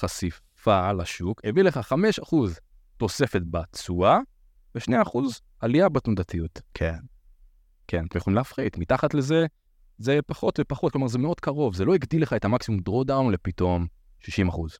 [0.68, 2.58] חשיפה לשוק הביא לך 5 אחוז
[2.96, 4.18] תוספת בתשואה,
[4.74, 6.60] ו-2 אחוז עלייה בתנודתיות.
[6.74, 6.94] כן.
[7.86, 8.78] כן, אתם יכולים להפחית.
[8.78, 9.46] מתחת לזה,
[9.98, 11.74] זה פחות ופחות, כלומר, זה מאוד קרוב.
[11.74, 13.86] זה לא הגדיל לך את ה maximum drawdown לפתאום
[14.20, 14.78] 60 אחוז.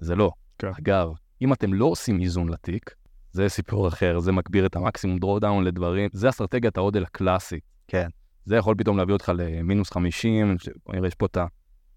[0.00, 0.30] זה לא.
[0.58, 0.68] כן.
[0.78, 1.08] אגב,
[1.42, 2.94] אם אתם לא עושים איזון לתיק,
[3.32, 7.62] זה סיפור אחר, זה מגביר את ה maximum drawdown לדברים, זה אסטרטגיית ה HODL הקלאסית.
[7.88, 8.08] כן.
[8.44, 10.68] זה יכול פתאום להביא אותך למינוס 50, ש-
[11.06, 11.38] יש פה את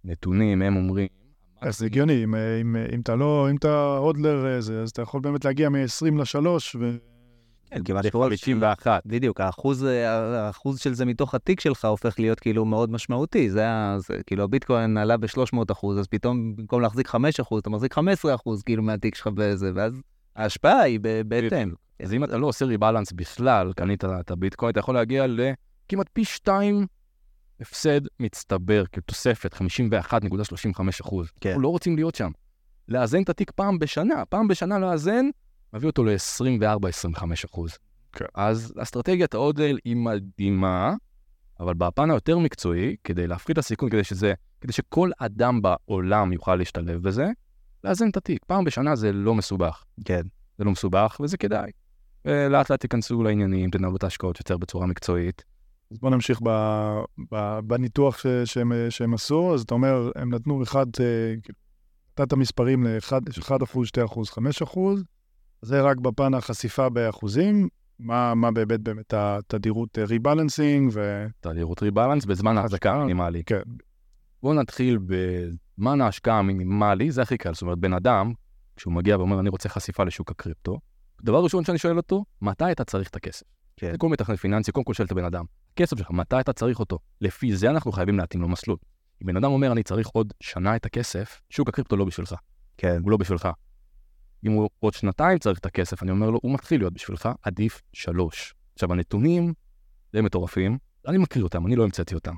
[0.06, 1.08] הנתונים, הם אומרים...
[1.64, 5.02] אז זה הגיוני, אם, אם, אם אתה לא, אם אתה HODLer, אה, זה, אז אתה
[5.02, 6.48] יכול באמת להגיע מ-20 ל-3,
[6.80, 6.98] ו...
[7.70, 8.30] כן, כמעט כל...
[8.30, 9.02] 51.
[9.06, 10.10] בדיוק, האחוז, אה,
[10.46, 13.50] האחוז של זה מתוך התיק שלך הופך להיות כאילו מאוד משמעותי.
[13.50, 17.70] זה, ה- זה כאילו הביטקוין עלה ב-300 אחוז, אז פתאום במקום להחזיק 5 אחוז, אתה
[17.70, 19.94] מחזיק 15 אחוז כאילו מהתיק שלך בזה, ואז
[20.36, 21.72] ההשפעה היא ב- בהתאם.
[22.04, 26.26] אז אם אתה לא עושה ריבלנס בכלל, קנית את הביטקוין, אתה יכול להגיע לכמעט פי
[26.26, 26.86] שתיים
[27.64, 31.28] הפסד מצטבר כתוספת, 51.35 אחוז.
[31.42, 31.50] כן.
[31.50, 32.32] אנחנו לא רוצים להיות שם.
[32.88, 35.26] לאזן את התיק פעם בשנה, פעם בשנה לאזן,
[35.74, 37.78] מביא אותו ל-24-25 אחוז.
[38.12, 38.26] כן.
[38.36, 40.94] אז אסטרטגיית ההודל היא מדהימה,
[41.60, 46.56] אבל בפן היותר מקצועי, כדי להפחית את הסיכון, כדי שזה, כדי שכל אדם בעולם יוכל
[46.56, 47.26] להשתלב בזה,
[47.84, 48.44] לאזן את התיק.
[48.48, 49.84] פעם בשנה זה לא מסובך.
[50.06, 50.22] כן.
[50.58, 51.72] זה לא מסובך וזה כדאי.
[52.26, 55.44] ולאט לאט תיכנסו לעניינים, תנהלו את ההשקעות יותר בצורה מקצועית.
[55.94, 56.50] אז בוא נמשיך ב,
[57.32, 59.54] ב, בניתוח ש, שהם, שהם עשו.
[59.54, 61.60] אז אתה אומר, הם נתנו אחד, אה, כאילו,
[62.20, 65.04] נתת מספרים ל-1 אחוז, 2 אחוז, 5 אחוז.
[65.62, 67.68] זה רק בפן החשיפה באחוזים.
[68.00, 71.26] מה, מה באמת באמת התדירות ריבלנסינג ו...
[71.40, 73.44] תדירות ריבלנס בזמן ההחזקה המינימלי.
[73.46, 73.62] כן.
[74.44, 77.54] בואו נתחיל בזמן ההשקעה המינימלי, זה הכי קל.
[77.54, 78.34] זאת אומרת, בן אדם,
[78.76, 80.80] כשהוא מגיע ואומר, אני רוצה חשיפה לשוק הקריפטו,
[81.24, 83.46] דבר ראשון שאני שואל אותו, מתי אתה צריך את הכסף?
[83.78, 83.92] כן.
[83.92, 86.80] זה כל מתכנן פיננסי, קודם כל שואל את הבן אדם, הכסף שלך, מתי אתה צריך
[86.80, 87.00] אותו?
[87.22, 88.78] לפי זה אנחנו חייבים להתאים לו מסלול.
[89.22, 92.36] אם בן אדם אומר, אני צריך עוד שנה את הכסף, שוק הקריפטו לא בשבילך.
[92.78, 93.00] כן.
[93.04, 93.50] הוא לא בשבילך.
[94.46, 97.82] אם הוא עוד שנתיים צריך את הכסף, אני אומר לו, הוא מתחיל להיות בשבילך, עדיף
[97.94, 98.54] שלוש.
[98.74, 99.54] עכשיו, הנתונים
[100.14, 102.36] די מטורפים, אני מקריא אותם, אני לא המצאתי אותם.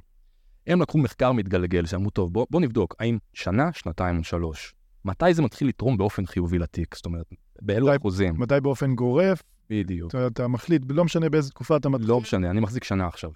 [0.67, 4.73] הם לקחו מחקר מתגלגל, שאמרו, טוב, בוא, בוא נבדוק, האם שנה, שנתיים או שלוש,
[5.05, 6.95] מתי זה מתחיל לתרום באופן חיובי לתיק?
[6.95, 7.25] זאת אומרת,
[7.61, 8.35] באילו מתי- אחוזים?
[8.37, 10.09] מתי באופן גורף, בדיוק.
[10.09, 12.09] אתה, אתה מחליט, לא משנה באיזה תקופה אתה מתחיל.
[12.09, 13.31] לא משנה, אני מחזיק שנה עכשיו.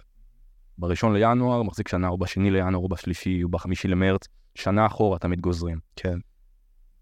[0.78, 5.42] בראשון לינואר, מחזיק שנה, או בשני לינואר, או בשלישי, או בחמישי למרץ, שנה אחורה תמיד
[5.42, 5.80] גוזרים.
[5.96, 6.20] כן.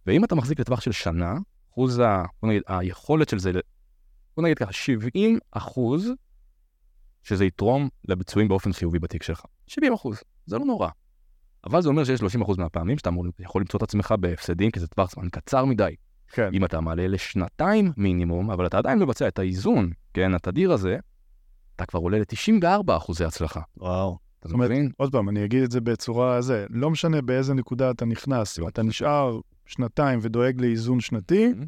[0.06, 1.34] ואם אתה מחזיק לטווח של שנה,
[1.72, 2.24] אחוז ה...
[2.42, 3.52] בוא נגיד, היכולת של זה,
[4.36, 6.12] בוא נגיד ככה, 70 אחוז,
[7.24, 9.46] שזה יתרום לביצועים באופן חיובי בתיק שלך.
[9.68, 10.90] 70 אחוז, זה לא נורא.
[11.66, 14.80] אבל זה אומר שיש 30 אחוז מהפעמים שאתה אמור, יכול למצוא את עצמך בהפסדים, כי
[14.80, 15.96] זה טווח זמן קצר מדי.
[16.32, 16.50] כן.
[16.54, 20.98] אם אתה מעלה לשנתיים מינימום, אבל אתה עדיין מבצע את האיזון, כן, התדיר הזה,
[21.76, 23.62] אתה כבר עולה ל-94 אחוזי הצלחה.
[23.78, 24.18] וואו.
[24.40, 24.92] אתה זאת אומרת, מבין?
[24.98, 28.68] עוד פעם, אני אגיד את זה בצורה זה, לא משנה באיזה נקודה אתה נכנס, אם
[28.68, 31.66] אתה נשאר שנתיים ודואג לאיזון שנתי, Mhm.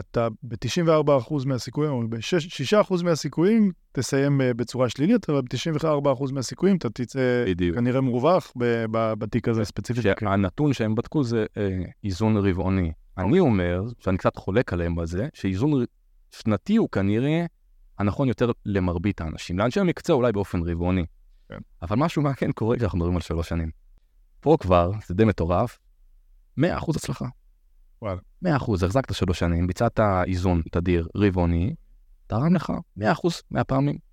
[0.00, 7.44] אתה ב-94% מהסיכויים, או ב-6% מהסיכויים, תסיים אה, בצורה שלילית, אבל ב-94% מהסיכויים אתה תצא
[7.46, 7.76] בדיוק.
[7.76, 8.52] כנראה מרווח
[9.18, 10.02] בתיק הזה ספציפית.
[10.02, 12.92] שהנתון שהם בדקו זה אה, איזון רבעוני.
[13.18, 15.84] אני אומר, שאני קצת חולק עליהם בזה, שאיזון
[16.30, 17.46] שנתי הוא כנראה
[17.98, 19.58] הנכון יותר למרבית האנשים.
[19.58, 21.06] לאנשי המקצוע אולי באופן רבעוני.
[21.48, 21.58] כן.
[21.82, 23.70] אבל משהו מעניין קורה כשאנחנו מדברים על שלוש שנים.
[24.40, 25.78] פה כבר, זה די מטורף,
[26.60, 26.62] 100%
[26.96, 27.26] הצלחה.
[28.02, 28.20] וואלה.
[28.44, 28.48] 100%,
[28.84, 31.74] החזקת שלוש שנים, ביצעת איזון תדיר רבעוני,
[32.26, 33.02] תרם לך 100%
[33.50, 34.05] מהפעמים.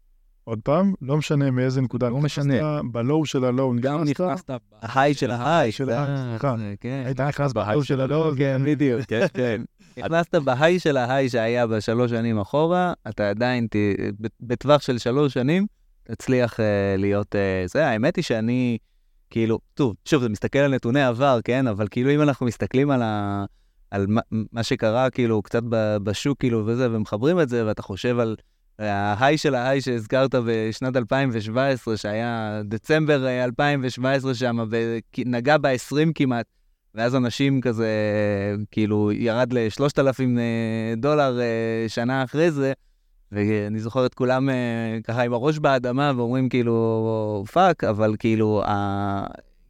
[0.44, 2.82] עוד פעם, לא משנה מאיזה נקודה לא משנה.
[2.92, 4.50] בלואו של הלואו גם נכנסת, נכנסת...
[4.82, 5.72] ההיי של ההיי.
[5.72, 6.56] של זה- ההיי, סליחה.
[6.80, 7.04] כן.
[7.06, 9.02] היית נכנס בהיי של הלואו, כן, בדיוק.
[9.02, 9.62] כן, כן.
[9.98, 13.68] נכנסת בהיי של ההיי שהיה בשלוש שנים אחורה, אתה עדיין.
[14.42, 15.66] בטווח של שלוש שנים,
[16.10, 16.66] הצליח אה,
[16.98, 17.88] להיות אה, זה.
[17.88, 18.78] האמת היא שאני,
[19.30, 21.68] כאילו, טוב, שוב, זה מסתכל על נתוני עבר, כן?
[21.68, 23.46] אבל כאילו, אם אנחנו מסתכלים על, ה,
[23.92, 25.64] על מה, מה שקרה, כאילו, קצת
[26.04, 28.36] בשוק, כאילו, וזה, ומחברים את זה, ואתה חושב על
[28.80, 36.46] ההיי של ההיי שהזכרת בשנת 2017, שהיה דצמבר אה, 2017 שם, ונגע ב-20 כמעט,
[36.96, 37.90] ואז אנשים כזה,
[38.72, 40.22] כאילו, ירד ל-3,000
[40.98, 42.74] דולר אה, שנה אחרי זה,
[43.32, 49.26] ואני זוכר את כולם אה, ככה עם הראש באדמה ואומרים כאילו, fuck, אבל כאילו, ה...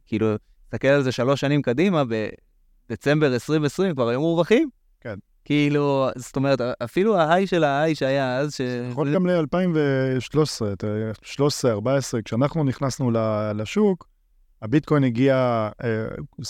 [0.06, 0.26] כאילו,
[0.64, 2.02] תסתכל על זה שלוש שנים קדימה,
[2.88, 4.68] בדצמבר 2020 כבר היו מורווחים.
[5.00, 5.14] כן.
[5.44, 8.60] כאילו, זאת אומרת, אפילו ה high של ה high שהיה אז, ש...
[8.90, 10.62] יכול גם ל-2013,
[11.22, 11.86] 13-14,
[12.24, 13.10] כשאנחנו נכנסנו
[13.54, 14.08] לשוק,
[14.62, 16.06] הביטקוין הגיע, אה,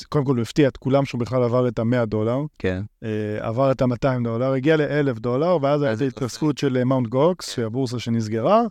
[0.08, 2.82] קודם כל הוא הפתיע את כולם שהוא בכלל עבר את ה-100 דולר, כן.
[3.04, 3.08] אה,
[3.40, 6.16] עבר את ה-200 דולר, הגיע ל-1,000 דולר, ואז אז הייתה התרסק.
[6.16, 7.52] התרסקות של מאונט גוקס, כן.
[7.62, 8.62] שהבורסה שנסגרה,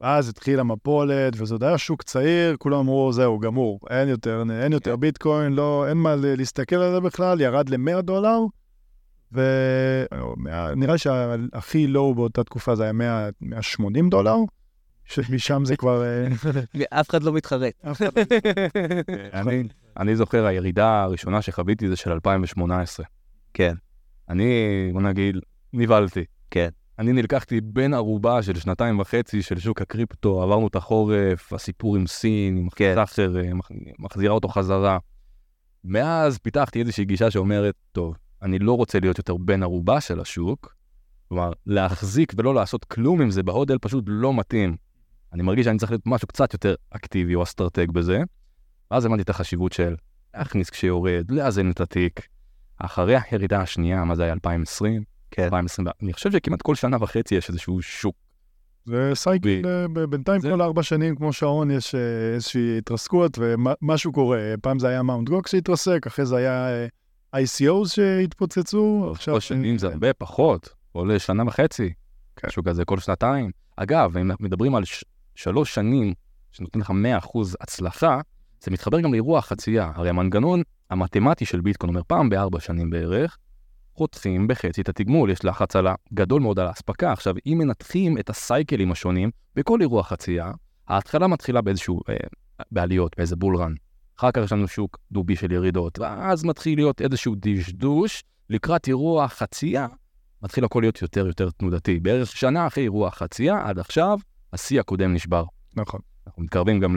[0.00, 4.72] ואז התחילה מפולת, וזה עוד היה שוק צעיר, כולם אמרו, זהו, גמור, אין יותר, אין
[4.72, 5.00] יותר כן.
[5.00, 8.38] ביטקוין, לא, אין מה להסתכל על זה בכלל, ירד ל-100 דולר,
[9.32, 14.36] ונראה לי שהכי לואו באותה תקופה זה היה 100, 180 דולר,
[15.04, 16.02] שמשם זה כבר...
[16.04, 16.28] אה,
[17.00, 17.72] אף אחד לא מתחרט.
[17.82, 18.06] אחד-
[19.40, 19.62] אני,
[19.96, 23.06] אני זוכר, הירידה הראשונה שחוויתי זה של 2018.
[23.54, 23.74] כן.
[24.28, 24.44] אני,
[24.92, 25.36] בוא נגיד,
[25.72, 26.24] נבהלתי.
[26.50, 26.68] כן.
[26.98, 32.06] אני נלקחתי בן ערובה של שנתיים וחצי של שוק הקריפטו, עברנו את החורף, הסיפור עם
[32.06, 32.92] סין, עם כן.
[32.94, 34.98] סאחר, אה, מח- מחזירה אותו חזרה.
[35.84, 40.74] מאז פיתחתי איזושהי גישה שאומרת, טוב, אני לא רוצה להיות יותר בן ערובה של השוק,
[41.28, 44.76] כלומר, להחזיק ולא לעשות כלום עם זה בהודל פשוט לא מתאים.
[45.32, 48.22] אני מרגיש שאני צריך להיות משהו קצת יותר אקטיבי או אסטרטג בזה.
[48.90, 49.94] ואז הבנתי את החשיבות של
[50.34, 52.20] להכניס כשיורד, לאזן את התיק.
[52.78, 55.02] אחרי הירידה השנייה, מה זה היה, 2020?
[55.30, 55.44] כן.
[55.44, 58.14] 2020, אני חושב שכמעט כל שנה וחצי יש איזשהו שוק.
[58.86, 62.00] זה cycle, אה, ב- בינתיים זה- כל ארבע שנים, כמו שעון, יש אה,
[62.34, 64.38] איזושהי התרסקות ומשהו קורה.
[64.62, 65.28] פעם זה היה Mt.
[65.28, 66.68] Gox שהתרסק, אחרי זה היה
[67.36, 69.34] ICOs שהתפוצצו, עכשיו...
[69.34, 71.92] כל שנים זה הרבה פחות, עולה שנה וחצי,
[72.36, 72.48] כן.
[72.48, 73.50] משהו כזה כל שנתיים.
[73.76, 76.14] אגב, אם מדברים על ש- שלוש שנים
[76.52, 76.94] שנותן לך 100%
[77.60, 78.20] הצלחה,
[78.64, 79.92] זה מתחבר גם לאירוע החצייה.
[79.94, 83.38] הרי המנגנון המתמטי של ביטקוין אומר פעם בארבע שנים בערך,
[83.94, 87.12] חותכים בחצי את התגמול, יש לחץ על ה- גדול מאוד על האספקה.
[87.12, 90.50] עכשיו, אם מנתחים את הסייקלים השונים בכל אירוע חצייה,
[90.88, 92.14] ההתחלה מתחילה באיזשהו, אה,
[92.72, 93.72] בעליות, באיזה בולרן.
[94.20, 99.28] אחר כך יש לנו שוק דובי של ירידות, ואז מתחיל להיות איזשהו דשדוש, לקראת אירוע
[99.28, 99.86] חצייה,
[100.42, 102.00] מתחיל הכל להיות יותר יותר תנודתי.
[102.00, 104.18] בערך שנה אחרי אירוע חצייה, עד עכשיו,
[104.52, 105.44] השיא הקודם נשבר.
[105.76, 106.00] נכון.
[106.26, 106.96] אנחנו מתקרבים גם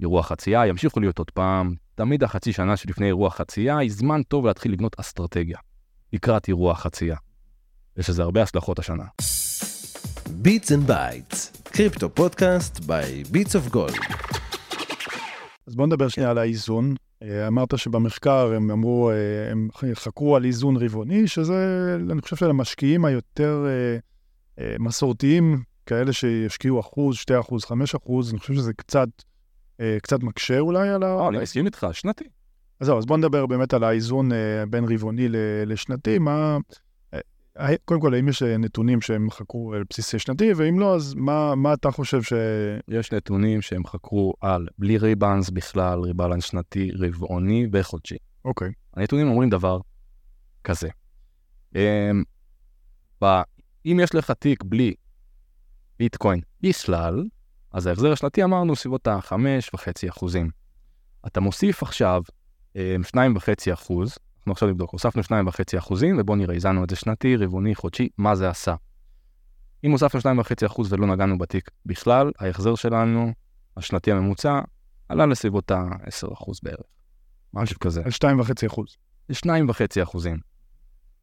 [0.00, 1.74] לאירוע חצייה, ימשיכו להיות עוד פעם.
[1.94, 5.58] תמיד החצי שנה שלפני אירוע חצייה היא זמן טוב להתחיל לבנות אסטרטגיה.
[6.12, 7.16] לקראת אירוע חצייה.
[7.96, 9.04] יש לזה הרבה השלכות השנה.
[10.30, 14.31] Bits and Bytes, קריפטו פודקאסט by ביטס אוף גולד.
[15.66, 16.94] אז בואו נדבר שנייה על האיזון.
[17.22, 23.04] אה, אמרת שבמחקר הם אמרו, אה, הם חקרו על איזון רבעוני, שזה, אני חושב שלמשקיעים
[23.04, 23.66] היותר
[24.58, 29.08] אה, מסורתיים, כאלה שישקיעו אחוז, שתי אחוז, חמש אחוז, אני חושב שזה קצת,
[30.02, 31.28] קצת מקשה אולי על ה...
[31.28, 32.24] אני מסכים איתך, שנתי.
[32.80, 34.30] אז זהו, אז בואו נדבר באמת על האיזון
[34.70, 35.26] בין רבעוני
[35.66, 36.18] לשנתי.
[36.18, 36.58] מה...
[37.84, 41.54] קודם כל, האם יש אה, נתונים שהם חקרו על בסיס שנתי, ואם לא, אז מה,
[41.54, 42.32] מה אתה חושב ש...
[42.88, 48.16] יש נתונים שהם חקרו על בלי ריבאנס בכלל, ריבלנס שנתי, רבעוני וחודשי.
[48.44, 49.78] אוקיי, הנתונים אומרים דבר
[50.64, 50.88] כזה.
[51.74, 52.22] אמ,
[53.24, 53.42] ב-
[53.86, 54.94] אם יש לך תיק בלי
[55.98, 57.24] ביטקוין בכלל,
[57.72, 60.50] אז ההחזר השנתי אמרנו סביבות ה-5.5 אחוזים.
[61.26, 62.22] אתה מוסיף עכשיו
[62.76, 67.36] אמ, 2.5 אחוז, אנחנו עכשיו נבדוק, הוספנו 2.5 אחוזים, ובואו נראה, איזנו את זה שנתי,
[67.36, 68.74] רבעוני, חודשי, מה זה עשה.
[69.84, 73.32] אם הוספנו 2.5 אחוז ולא נגענו בתיק בכלל, ההחזר שלנו,
[73.76, 74.60] השנתי הממוצע,
[75.08, 76.86] עלה לסביבות ה-10 אחוז בערך.
[77.54, 78.02] משהו כזה.
[78.04, 78.96] על שתיים וחצי אחוז.
[79.28, 80.38] זה 2.5 אחוזים.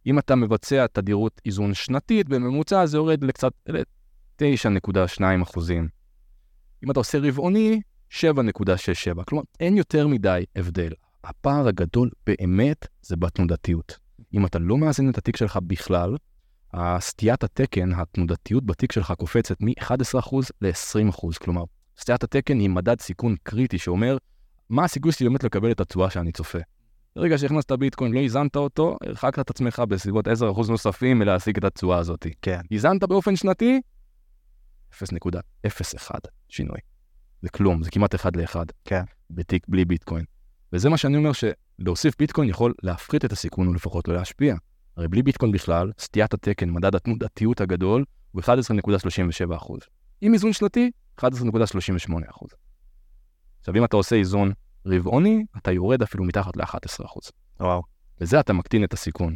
[0.05, 5.87] אם אתה מבצע תדירות איזון שנתית, בממוצע זה יורד לקצת, ל-9.2 אחוזים.
[6.83, 9.23] אם אתה עושה רבעוני, 7.67.
[9.23, 10.91] כלומר, אין יותר מדי הבדל.
[11.23, 13.97] הפער הגדול באמת זה בתנודתיות.
[14.33, 16.15] אם אתה לא מאזן את התיק שלך בכלל,
[16.99, 21.27] סטיית התקן, התנודתיות בתיק שלך קופצת מ-11% ל-20%.
[21.41, 21.63] כלומר,
[21.97, 24.17] סטיית התקן היא מדד סיכון קריטי שאומר,
[24.69, 26.59] מה הסיכוי שלי באמת לקבל את התשואה שאני צופה.
[27.15, 30.31] ברגע שהכנסת ביטקוין, לא איזנת אותו, הרחקת את עצמך בסביבות 10%
[30.69, 32.27] נוספים מלהשיג את התשואה הזאת.
[32.41, 32.59] כן.
[32.71, 33.81] איזנת באופן שנתי,
[34.91, 36.11] 0.01
[36.49, 36.79] שינוי.
[37.41, 38.65] זה כלום, זה כמעט אחד לאחד.
[38.85, 39.03] כן.
[39.29, 40.25] בתיק בלי ביטקוין.
[40.73, 44.55] וזה מה שאני אומר, שלהוסיף ביטקוין יכול להפחית את הסיכון או לפחות לא להשפיע.
[44.97, 49.73] הרי בלי ביטקוין בכלל, סטיית התקן, מדד התנודתיות הגדול, הוא 11.37%.
[50.21, 51.25] עם איזון שנתי, 11.38
[52.29, 52.49] אחוז.
[53.59, 54.51] עכשיו, אם אתה עושה איזון
[54.85, 57.31] רבעוני, אתה יורד אפילו מתחת ל-11 אחוז.
[57.59, 57.81] וואו.
[58.19, 59.35] בזה אתה מקטין את הסיכון.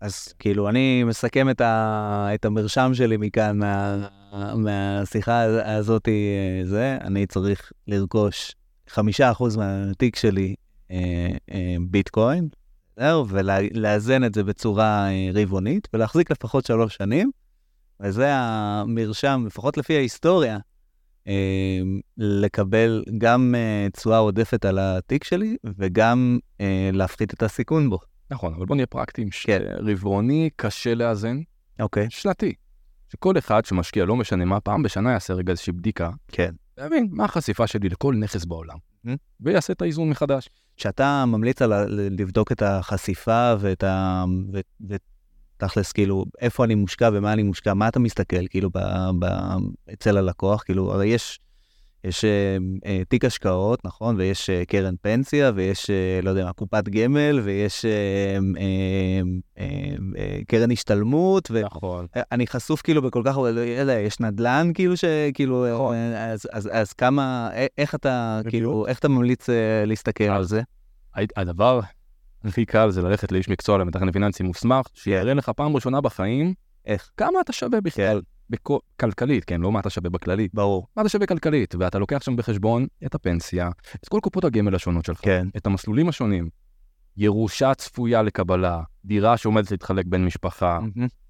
[0.00, 4.08] אז כאילו, אני מסכם את, ה, את המרשם שלי מכאן, מה,
[4.56, 5.40] מהשיחה
[5.76, 8.54] הזאת, אה, זה, אני צריך לרכוש
[8.88, 10.54] חמישה אחוז מהתיק שלי
[10.90, 12.48] אה, אה, ביטקוין,
[12.96, 17.30] זהו, ולאזן את זה בצורה אה, רבעונית, ולהחזיק לפחות שלוש שנים,
[18.00, 20.58] וזה המרשם, לפחות לפי ההיסטוריה,
[21.28, 21.80] אה,
[22.16, 27.98] לקבל גם אה, תשואה עודפת על התיק שלי, וגם אה, להפחית את הסיכון בו.
[28.30, 29.28] נכון, אבל בוא נהיה פרקטיים.
[29.42, 29.62] כן.
[29.78, 31.40] רבעוני קשה לאזן,
[31.80, 32.06] אוקיי.
[32.10, 32.54] שנתי.
[33.12, 36.54] שכל אחד שמשקיע, לא משנה מה, פעם בשנה יעשה רגע איזושהי בדיקה, כן.
[36.78, 39.10] להבין מה החשיפה שלי לכל נכס בעולם, Mhm.
[39.40, 40.48] ויעשה את האיזון מחדש.
[40.76, 41.72] כשאתה ממליץ על
[42.10, 44.24] לבדוק את החשיפה ואת ה...
[44.88, 48.78] ותכלס, כאילו, איפה אני מושקע ומה אני מושקע, מה אתה מסתכל, כאילו, ב...
[49.18, 49.26] ב...
[49.92, 50.62] אצל הלקוח?
[50.62, 51.40] כאילו, הרי יש,
[52.04, 52.56] יש אה,
[52.86, 54.16] אה, תיק השקעות, נכון?
[54.16, 57.90] ויש אה, קרן פנסיה, ויש, אה, לא יודע מה, קופת גמל, ויש אה,
[58.60, 59.20] אה,
[59.58, 61.62] אה, אה, קרן השתלמות, ו...
[61.64, 62.06] נכון.
[62.32, 65.94] אני חשוף כאילו בכל כך הרבה, לא יודע, יש נדל"ן כאילו שכאילו, נכון.
[65.94, 68.50] אה, אז, אז, אז כמה, א- איך אתה, בדיוק.
[68.52, 70.62] כאילו, איך אתה ממליץ אה, להסתכל על זה?
[71.36, 71.80] הדבר
[72.44, 76.54] הכי קל זה ללכת לאיש מקצוע, למתכנן פיננסי מוסמך, שיראה לך פעם ראשונה בחיים
[76.86, 77.10] איך?
[77.16, 78.20] כמה אתה שווה בכלל.
[78.50, 80.54] בכו- כלכלית, כן, לא מה אתה שווה בכללית.
[80.54, 80.86] ברור.
[80.96, 83.70] מה אתה שווה כלכלית, ואתה לוקח שם בחשבון את הפנסיה,
[84.04, 85.48] את כל קופות הגמל השונות שלך, כן.
[85.56, 86.48] את המסלולים השונים,
[87.16, 90.78] ירושה צפויה לקבלה, דירה שעומדת להתחלק בין משפחה.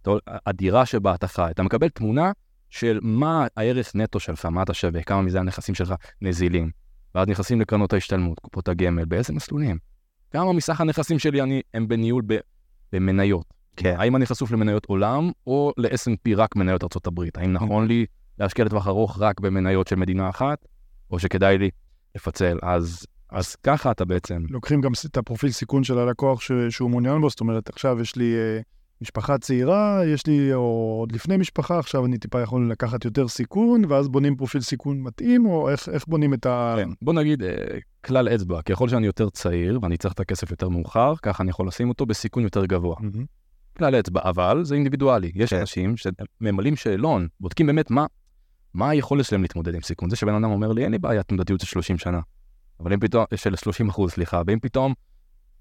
[0.02, 0.10] אתה-
[0.46, 2.32] הדירה שבה אתה חי, אתה מקבל תמונה
[2.70, 6.70] של מה הערך נטו שלך, מה אתה שווה, כמה מזה הנכסים שלך נזילים.
[7.14, 9.78] ואז נכנסים לקרנות ההשתלמות, קופות הגמל, באיזה מסלולים?
[10.30, 12.36] כמה מסך הנכסים שלי אני, הם בניהול ב,
[12.92, 13.54] במניות?
[13.78, 13.94] כן.
[13.98, 17.20] האם אני חשוף למניות עולם או ל-S&P רק מניות ארה"ב?
[17.34, 18.06] האם נכון לי
[18.38, 20.66] להשקיע לטווח ארוך רק במניות של מדינה אחת,
[21.10, 21.70] או שכדאי לי
[22.14, 22.58] לפצל?
[22.62, 24.42] אז, אז ככה אתה בעצם...
[24.50, 28.16] לוקחים גם את הפרופיל סיכון של הלקוח ש, שהוא מעוניין בו, זאת אומרת, עכשיו יש
[28.16, 28.60] לי אה,
[29.00, 33.84] משפחה צעירה, יש לי, או עוד לפני משפחה, עכשיו אני טיפה יכול לקחת יותר סיכון,
[33.88, 36.74] ואז בונים פרופיל סיכון מתאים, או איך, איך בונים את ה...
[36.78, 36.88] כן.
[37.02, 41.14] בוא נגיד אה, כלל אצבע, ככל שאני יותר צעיר ואני צריך את הכסף יותר מאוחר,
[41.22, 42.96] ככה אני יכול לשים אותו בסיכון יותר גבוה.
[43.00, 43.24] מהמם.
[43.78, 45.32] כלל אצבע, אבל זה אינדיבידואלי.
[45.34, 45.60] יש כן.
[45.60, 48.06] אנשים שממלאים שאלון, בודקים באמת מה,
[48.74, 50.10] מה היכולת שלהם להתמודד עם סיכון.
[50.10, 52.20] זה שבן אדם אומר לי, אין לי בעיה תנודתיות של 30 שנה,
[52.80, 54.94] אבל אם פתאום, של 30 אחוז, סליחה, ואם פתאום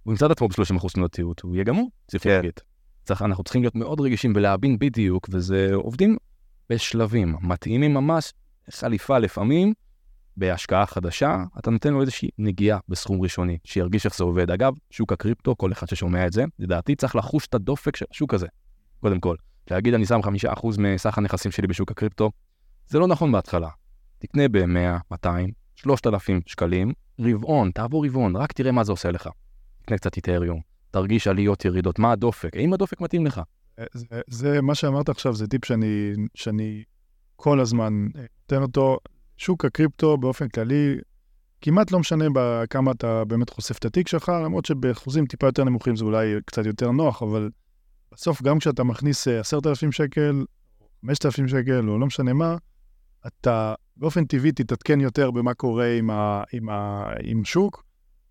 [0.03, 2.62] הוא ימצא את עצמו ב-30 אחוז תנודתיות, הוא יהיה גמור, צפרית.
[3.03, 6.17] צריך, אנחנו צריכים להיות מאוד רגישים ולהבין בדיוק, וזה עובדים
[6.69, 8.34] בשלבים, מתאימים ממש
[8.71, 9.73] חליפה לפעמים.
[10.38, 14.52] בהשקעה חדשה, אתה נותן לו איזושהי נגיעה בסכום ראשוני, שירגיש איך זה עובד.
[14.52, 18.34] אגב, שוק הקריפטו, כל אחד ששומע את זה, לדעתי צריך לחוש את הדופק של השוק
[18.34, 18.47] הזה,
[19.02, 19.36] קודם כל.
[19.71, 22.32] להגיד אני שם חמישה אחוז מסך הנכסים שלי בשוק הקריפטו,
[22.88, 23.69] זה לא נכון בהתחלה.
[24.19, 29.30] תקנה ב-100, 200, 3,000 שקלים, רבעון, תעבור רבעון, רק תראה מה זה עושה לך.
[29.82, 33.41] תקנה קצת איתריום, תרגיש עליות ירידות, מה הדופק, האם הדופק מתאים לך?
[33.93, 36.84] זה, זה, מה שאמרת עכשיו, זה טיפ שאני, שאני
[37.36, 38.97] כל הזמן אה, נותן אותו.
[39.38, 40.97] שוק הקריפטו באופן כללי,
[41.62, 45.95] כמעט לא משנה בכמה אתה באמת חושף את התיק שלך, למרות שבאחוזים טיפה יותר נמוכים
[45.95, 47.50] זה אולי קצת יותר נוח, אבל
[48.12, 50.45] בסוף גם כשאתה מכניס אה, 10,000 שקל,
[51.06, 52.56] 5,000 שקל, או לא משנה מה,
[53.28, 57.84] אתה באופן טבעי תתעדכן יותר במה קורה עם, ה, עם, ה, עם שוק,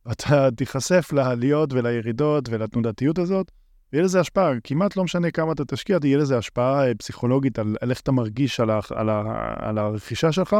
[0.07, 3.53] ואתה תיחשף לעליות ולירידות ולתנודתיות הזאת,
[3.92, 7.77] ויהיה לזה השפעה, כמעט לא משנה כמה אתה תשקיע, תהיה לזה השפעה אה, פסיכולוגית על,
[7.81, 9.23] על איך אתה מרגיש על, ה, על, ה,
[9.57, 10.57] על הרכישה שלך,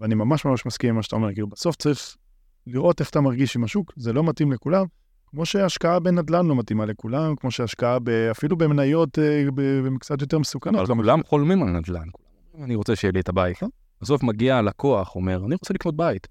[0.00, 2.16] ואני ממש ממש מסכים עם מה שאתה אומר, כאילו בסוף צריך
[2.66, 4.86] לראות איך אתה מרגיש עם השוק, זה לא מתאים לכולם,
[5.30, 7.98] כמו שהשקעה בנדל"ן לא מתאימה לכולם, כמו שהשקעה
[8.30, 9.44] אפילו במניות אה,
[10.00, 10.90] קצת יותר מסוכנות.
[10.90, 12.08] אבל לא כולם חולמים על נדל"ן.
[12.62, 13.58] אני רוצה שיהיה לי את הבית.
[14.00, 16.28] בסוף מגיע הלקוח, אומר, אני רוצה לקנות בית.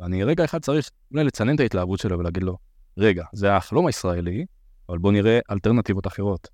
[0.00, 2.56] ואני רגע אחד צריך אולי לצנן את ההתלהבות שלו ולהגיד לו,
[2.98, 4.44] רגע, זה החלום הישראלי,
[4.88, 6.48] אבל בוא נראה אלטרנטיבות אחרות.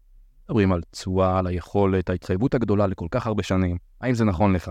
[0.45, 4.71] מדברים על תשואה, על היכולת, ההתחייבות הגדולה לכל כך הרבה שנים, האם זה נכון לך?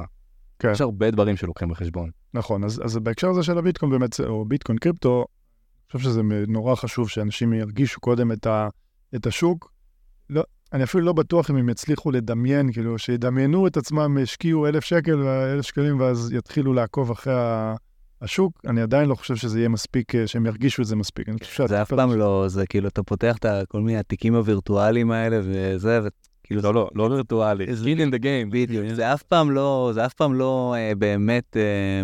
[0.64, 0.72] כן.
[0.72, 2.10] יש הרבה דברים שלוקחים בחשבון.
[2.34, 6.76] נכון, אז, אז בהקשר הזה של הביטקוין באמת, או ביטקוין קריפטו, אני חושב שזה נורא
[6.76, 8.68] חשוב שאנשים ירגישו קודם את, ה,
[9.16, 9.74] את השוק.
[10.30, 14.84] לא, אני אפילו לא בטוח אם הם יצליחו לדמיין, כאילו, שידמיינו את עצמם, השקיעו אלף
[14.84, 17.76] שקל, אלף שקלים, ואז יתחילו לעקוב אחרי ה-
[18.22, 18.62] השוק.
[18.68, 21.28] אני עדיין לא חושב שזה יהיה מספיק, אה, שהם ירגישו את זה מספיק.
[21.68, 26.00] זה אף פעם לא, זה כאילו, אתה פותח את כל מיני התיקים הווירטואליים האלה וזה,
[26.46, 27.66] וכאילו, לא, לא, לא וירטואלי.
[27.66, 28.52] skin in the game.
[28.52, 32.02] בדיוק, זה אף פעם לא, זה אף פעם לא אה, באמת אה,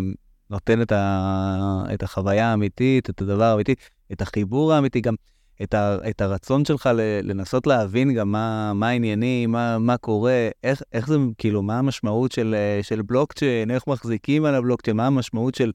[0.50, 3.74] נותן את, ה, את החוויה האמיתית, את הדבר האמיתי,
[4.12, 5.00] את החיבור האמיתי.
[5.00, 5.14] גם
[5.62, 6.90] את, ה, את הרצון שלך
[7.22, 12.32] לנסות להבין גם מה, מה העניינים, מה, מה קורה, איך, איך זה, כאילו, מה המשמעות
[12.32, 15.72] של, אה, של בלוקצ'יין, איך מחזיקים על הבלוקצ'יין, מה המשמעות של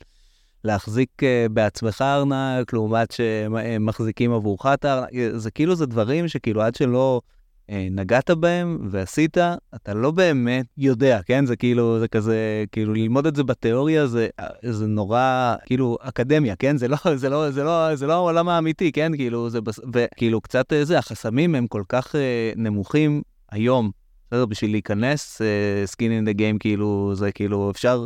[0.64, 1.10] להחזיק
[1.52, 7.22] בעצמך ארנק, לעומת שמחזיקים עבורך את הארנק, זה כאילו, זה דברים שכאילו עד שלא...
[7.70, 9.38] אה, נגעת בהם ועשית,
[9.76, 11.46] אתה לא באמת יודע, כן?
[11.46, 14.28] זה כאילו, זה כזה, כאילו ללמוד את זה בתיאוריה זה,
[14.64, 16.78] זה נורא, כאילו, אקדמיה, כן?
[16.78, 19.12] זה לא, זה לא, זה לא, זה לא העולם האמיתי, כן?
[19.16, 19.60] כאילו, זה,
[19.94, 23.92] וכאילו, קצת אה, זה, החסמים הם כל כך אה, נמוכים היום,
[24.28, 24.46] בסדר?
[24.46, 25.42] בשביל להיכנס,
[25.86, 28.06] skin in the game, כאילו, זה כאילו, אפשר...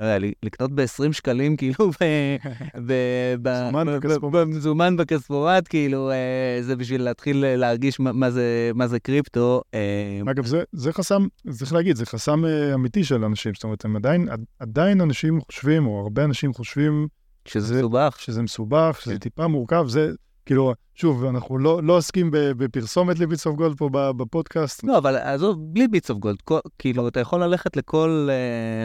[0.00, 1.90] לא יודע, לקנות ב-20 שקלים, כאילו,
[4.30, 8.00] במזומן בכספורט, כאילו, אה, זה בשביל להתחיל להרגיש
[8.74, 9.62] מה זה קריפטו.
[9.74, 13.96] אה, אגב, זה חסם, צריך להגיד, זה חסם אה, אמיתי של אנשים, זאת אומרת, הם
[13.96, 14.28] עדיין,
[14.58, 17.08] עדיין אנשים חושבים, או הרבה אנשים חושבים,
[17.44, 18.16] שזה מסובך.
[18.18, 19.18] שזה מסובך, שזה כן.
[19.18, 20.10] טיפה מורכב, זה,
[20.46, 24.84] כאילו, שוב, אנחנו לא, לא עוסקים בפרסומת ל Bits of Gold פה בפודקאסט.
[24.84, 26.36] לא, אבל עזוב, בלי Bits of Gold,
[26.78, 28.28] כאילו, אתה יכול ללכת לכל,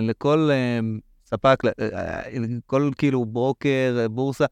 [0.02, 0.50] לכל
[1.26, 2.22] ספק, אה,
[2.66, 4.46] כל כאילו ברוקר, בורסה,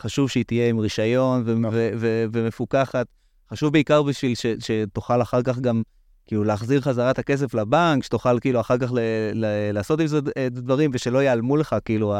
[0.00, 1.74] חשוב שהיא תהיה עם רישיון ו- נכון.
[1.74, 3.06] ו- ו- ומפוקחת.
[3.50, 5.82] חשוב בעיקר בשביל ש- שתוכל אחר כך גם
[6.26, 8.98] כאילו להחזיר חזרה את הכסף לבנק, שתוכל כאילו אחר כך ל-
[9.34, 10.20] ל- לעשות עם זה
[10.50, 12.14] דברים ושלא ייעלמו לך כאילו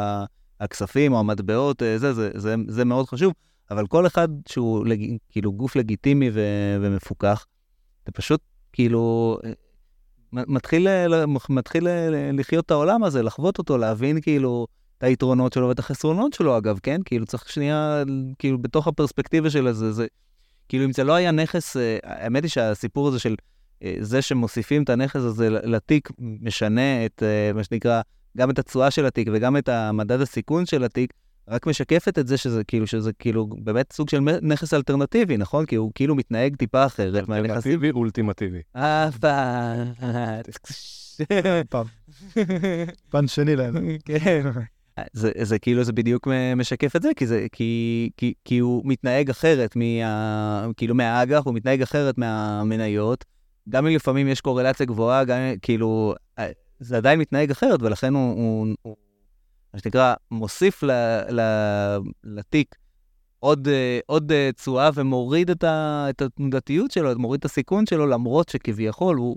[0.61, 3.33] הכספים או המטבעות, אה, זה, זה, זה, זה מאוד חשוב.
[3.71, 5.17] אבל כל אחד שהוא לג...
[5.31, 7.47] כאילו גוף לגיטימי ו- ומפוקח,
[8.07, 8.41] זה פשוט
[8.73, 9.39] כאילו
[10.33, 10.89] מתחיל,
[11.49, 11.89] מתחיל
[12.33, 14.67] לחיות את העולם הזה, לחוות אותו, להבין כאילו
[14.99, 17.01] את היתרונות שלו ואת החסרונות שלו, אגב, כן?
[17.05, 18.03] כאילו צריך שנייה,
[18.39, 20.07] כאילו בתוך הפרספקטיבה של זה, זה,
[20.69, 23.35] כאילו אם זה לא היה נכס, אה, האמת היא שהסיפור הזה של
[23.83, 28.01] אה, זה שמוסיפים את הנכס הזה לתיק, משנה את אה, מה שנקרא,
[28.37, 31.13] גם את התשואה של התיק וגם את המדד הסיכון של התיק,
[31.49, 35.67] רק משקפת את זה שזה כאילו, שזה כאילו באמת סוג של נכס אלטרנטיבי, נכון?
[35.67, 38.61] כי הוא כאילו מתנהג טיפה אחרת אלטרנטיבי אולטימטיבי.
[38.77, 39.09] אה,
[41.71, 41.87] פעם.
[43.11, 43.75] פן שני להם.
[44.05, 44.51] כן.
[45.13, 49.31] זה, זה כאילו, זה בדיוק משקף את זה, כי, זה, כי, כי, כי הוא מתנהג
[49.31, 53.25] אחרת מה, כאילו מהאג"ח, הוא מתנהג אחרת מהמניות.
[53.69, 58.35] גם אם לפעמים יש קורלציה גבוהה, גם כאילו, אה, זה עדיין מתנהג אחרת, ולכן הוא,
[58.35, 58.97] הוא, הוא
[59.75, 60.91] מה שנקרא, מוסיף ל,
[61.31, 61.41] ל,
[62.25, 62.75] לתיק
[63.41, 68.07] עוד, אה, עוד אה, תשואה ומוריד את, ה, את התנודתיות שלו, מוריד את הסיכון שלו,
[68.07, 69.37] למרות שכביכול הוא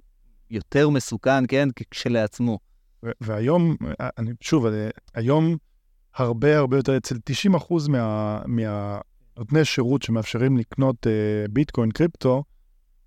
[0.49, 2.59] יותר מסוכן, כן, כשלעצמו.
[3.21, 4.65] והיום, אה, אני, שוב,
[5.13, 5.57] היום
[6.15, 12.43] הרבה הרבה יותר, אצל 90 אחוז מה, מהנותני שירות שמאפשרים לקנות uh, ביטקוין, קריפטו,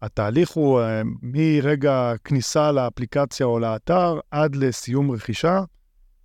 [0.02, 0.84] התהליך הוא uh,
[1.22, 5.60] מרגע כניסה לאפליקציה או לאתר עד לסיום רכישה.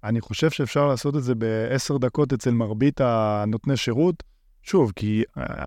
[0.03, 4.23] אני חושב שאפשר לעשות את זה בעשר דקות אצל מרבית הנותני שירות.
[4.63, 5.63] שוב, כי אה,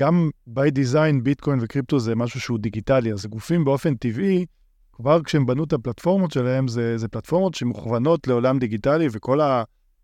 [0.00, 4.46] גם by design ביטקוין וקריפטו זה משהו שהוא דיגיטלי, אז גופים באופן טבעי,
[4.92, 9.40] כבר כשהם בנו את הפלטפורמות שלהם, זה, זה פלטפורמות שמוכוונות לעולם דיגיטלי, וכל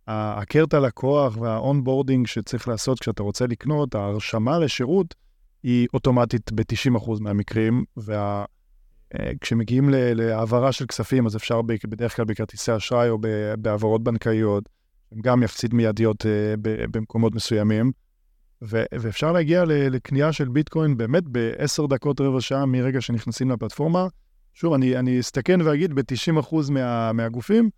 [0.06, 5.14] הכרת הלקוח והאונבורדינג שצריך לעשות כשאתה רוצה לקנות, ההרשמה לשירות,
[5.62, 8.44] היא אוטומטית ב-90% מהמקרים, וה...
[9.18, 13.18] אה, כשמגיעים להעברה של כספים, אז אפשר בדרך כלל בכרטיסי אשראי או
[13.58, 14.68] בהעברות בנקאיות,
[15.20, 16.54] גם יחסית מיידיות אה,
[16.90, 17.92] במקומות מסוימים,
[18.62, 24.06] ואפשר להגיע לקנייה של ביטקוין באמת בעשר דקות, רבע שעה מרגע שנכנסים לפלטפורמה.
[24.54, 27.70] שוב, אני, אני אסתכן ואגיד ב-90% מה, מהגופים,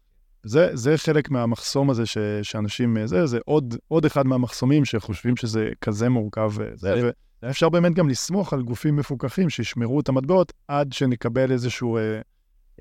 [0.44, 5.70] זה, זה חלק מהמחסום הזה ש, שאנשים, זה, זה עוד, עוד אחד מהמחסומים שחושבים שזה
[5.80, 6.52] כזה מורכב.
[6.74, 7.10] זה,
[7.50, 12.20] אפשר באמת גם לסמוך על גופים מפוקחים שישמרו את המטבעות עד שנקבל איזשהו אה,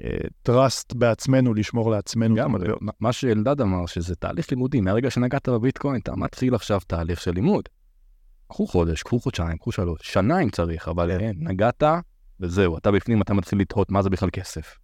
[0.03, 0.18] אה,
[0.49, 2.80] trust בעצמנו, לשמור לעצמנו גם, המטבעות.
[2.99, 7.70] מה שאלדד אמר, שזה תהליך לימודי, מהרגע שנגעת בביטקוין, אתה מתחיל עכשיו תהליך של לימוד.
[8.47, 11.32] קחו חודש, קחו חודשיים, קחו שלוש, שנה אם צריך, אבל כן.
[11.38, 11.84] נגעת,
[12.39, 14.78] וזהו, אתה בפנים, אתה מתחיל לתהות מה זה בכלל כסף.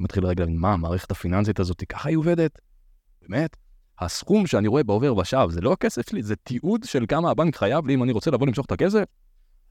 [0.00, 2.58] מתחיל רגע מה, המערכת הפיננסית הזאת, ככה היא עובדת?
[3.22, 3.56] באמת?
[3.98, 7.86] הסכום שאני רואה בעובר ושב, זה לא הכסף שלי, זה תיעוד של כמה הבנק חייב
[7.86, 9.04] לי אם אני רוצה לבוא למשוך את הכסף.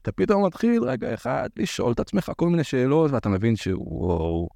[0.02, 4.48] אתה פתאום מתחיל רגע אחד לשאול את עצמך כל מיני שאלות, ואתה מבין שוואו,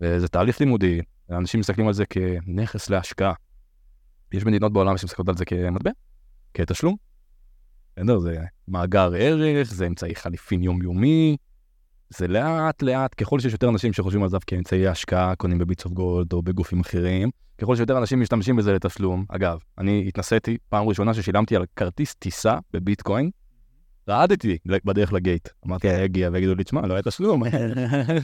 [0.00, 1.00] זה תהליך לימודי,
[1.30, 3.32] אנשים מסתכלים על זה כנכס להשקעה.
[4.32, 5.90] יש מדינות בעולם שמסתכלות על זה כמטבע,
[6.54, 6.96] כתשלום.
[7.96, 8.36] בסדר, זה
[8.68, 11.36] מאגר ערך, זה אמצעי חליפין יומיומי,
[12.16, 15.84] זה לאט לאט, ככל שיש יותר אנשים שחושבים על זה כאמצעי השקעה, קונים ב Bits
[15.84, 19.24] of Gold או בגופים אחרים, ככל שיותר אנשים משתמשים בזה לתשלום.
[19.28, 23.30] אגב, אני התנסיתי פעם ראשונה ששילמתי על כרטיס טיסה בביטקוין,
[24.08, 25.48] רעדתי בדרך לגייט.
[25.66, 27.42] אמרתי, אגיע ויגידו לי, תשמע, לא היה תשלום.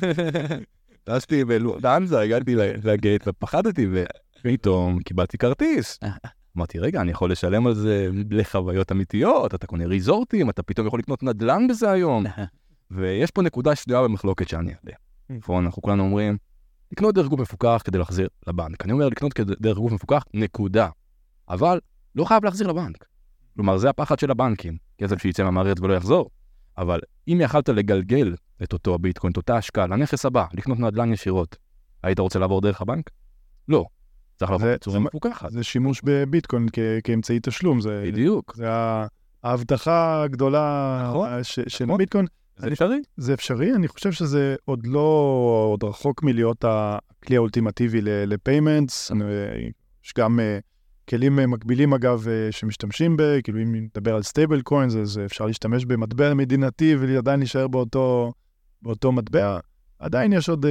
[1.05, 5.99] טסתי בלופטהנזה, הגעתי לגייט ופחדתי, ופתאום קיבלתי כרטיס.
[6.57, 10.99] אמרתי, רגע, אני יכול לשלם על זה לחוויות אמיתיות, אתה קונה ריזורטים, אתה פתאום יכול
[10.99, 12.25] לקנות נדל"ן בזה היום.
[12.91, 14.97] ויש פה נקודה שנויה במחלוקת שאני אעלה.
[15.31, 16.37] נכון, אנחנו כולנו אומרים,
[16.93, 18.85] לקנות דרך גוף מפוקח כדי להחזיר לבנק.
[18.85, 20.89] אני אומר לקנות דרך גוף מפוקח, נקודה.
[21.49, 21.81] אבל
[22.15, 23.05] לא חייב להחזיר לבנק.
[23.55, 26.31] כלומר, זה הפחד של הבנקים, כסף שיצא מהמערכת ולא יחזור.
[26.79, 31.57] אבל אם יכלת לגלגל את אותו הביטקוין, את אותה השקעה, לנכס הבא, לקנות נדל"ן ישירות,
[32.03, 33.11] היית רוצה לעבור דרך הבנק?
[33.69, 33.87] לא.
[34.37, 35.51] צריך לעבור בצורה מפוקחת.
[35.51, 38.55] זה שימוש בביטקוין כ- כאמצעי תשלום, זה בדיוק.
[38.57, 38.67] זה
[39.43, 42.25] ההבטחה הגדולה נכון, ש- של נכון.
[42.61, 42.99] זה אפשרי.
[43.17, 45.01] זה אפשרי, אני חושב שזה עוד לא,
[45.71, 49.13] עוד רחוק מלהיות הכלי האולטימטיבי ל payments.
[50.05, 50.59] יש גם אה,
[51.09, 55.47] כלים אה, מקבילים אגב אה, שמשתמשים ב, כאילו אם נדבר על stable coins, אז אפשר
[55.47, 58.33] להשתמש במטבע מדינתי ועדיין להישאר באותו,
[58.83, 59.59] באותו מטבע.
[59.99, 60.67] עדיין יש עוד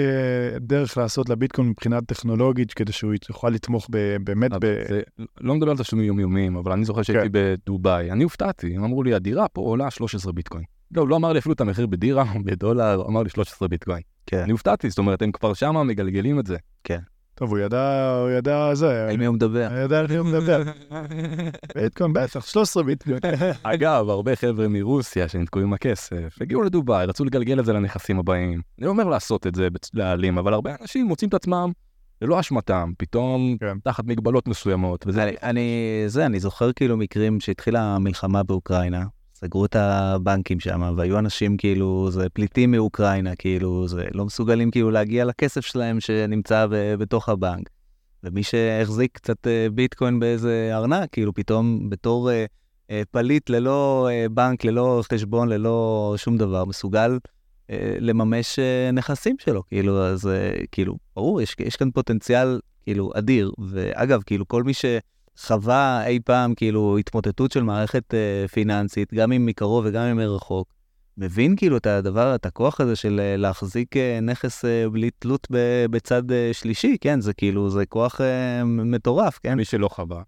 [0.60, 3.90] דרך לעשות לביטקוין מבחינה טכנולוגית, כדי שהוא יוכל לתמוך
[4.24, 4.84] באמת ב...
[4.90, 5.02] זה,
[5.42, 7.56] לא מדבר על תשלומים יומיומיים, אבל אני זוכר שהייתי כן.
[7.66, 10.64] בדובאי, אני הופתעתי, הם אמרו לי, הדירה פה עולה 13 ביטקוין.
[10.92, 14.02] לא, הוא לא אמר לי אפילו את המחיר בדירה, בדולר, הוא אמר לי 13 ביטקוין.
[14.26, 14.40] כן.
[14.44, 16.58] אני הופתעתי, זאת אומרת, הם כבר שמה מגלגלים את זה.
[17.40, 19.68] טוב, הוא ידע, הוא ידע זה, על מי הוא מדבר?
[19.72, 20.64] הוא ידע על מי הוא מדבר.
[21.76, 23.20] ביטקוין בטח, 13 ביטקוין.
[23.64, 28.62] אגב, הרבה חבר'ה מרוסיה שנתקעו עם הכסף, הגיעו לדובאי, רצו לגלגל את זה לנכסים הבאים.
[28.80, 31.72] אני לא אומר לעשות את זה להעלים, אבל הרבה אנשים מוצאים את עצמם
[32.22, 33.80] ללא אשמתם, פתאום כן.
[33.84, 35.24] תחת מגבלות מסוימות, וזה...
[35.24, 39.06] אני, אני, זה, אני זוכר כאילו מקרים שהתחילה המלחמה באוקראינה,
[39.40, 44.92] סגרו את הבנקים שם, והיו אנשים כאילו, זה פליטים מאוקראינה, כאילו, זה לא מסוגלים כאילו
[44.92, 47.70] להגיע לכסף שלהם שנמצא ב, בתוך הבנק.
[48.24, 52.46] ומי שהחזיק קצת אה, ביטקוין באיזה ארנק, כאילו פתאום בתור אה,
[52.92, 57.20] אה, פליט ללא אה, בנק, ללא חשבון, ללא שום דבר, מסוגל
[57.70, 63.12] אה, לממש אה, נכסים שלו, כאילו, אז אה, כאילו, ברור, יש, יש כאן פוטנציאל כאילו
[63.16, 64.74] אדיר, ואגב, כאילו כל מי
[65.42, 70.74] שחווה אי פעם כאילו התמוטטות של מערכת אה, פיננסית, גם אם מקרוב וגם אם מרחוק,
[71.18, 75.48] מבין כאילו את הדבר, את הכוח הזה של אה, להחזיק אה, נכס אה, בלי תלות
[75.52, 79.54] ב- בצד אה, שלישי, כן, זה כאילו, זה כוח אה, מטורף, כן?
[79.54, 80.22] מי שלא חווה.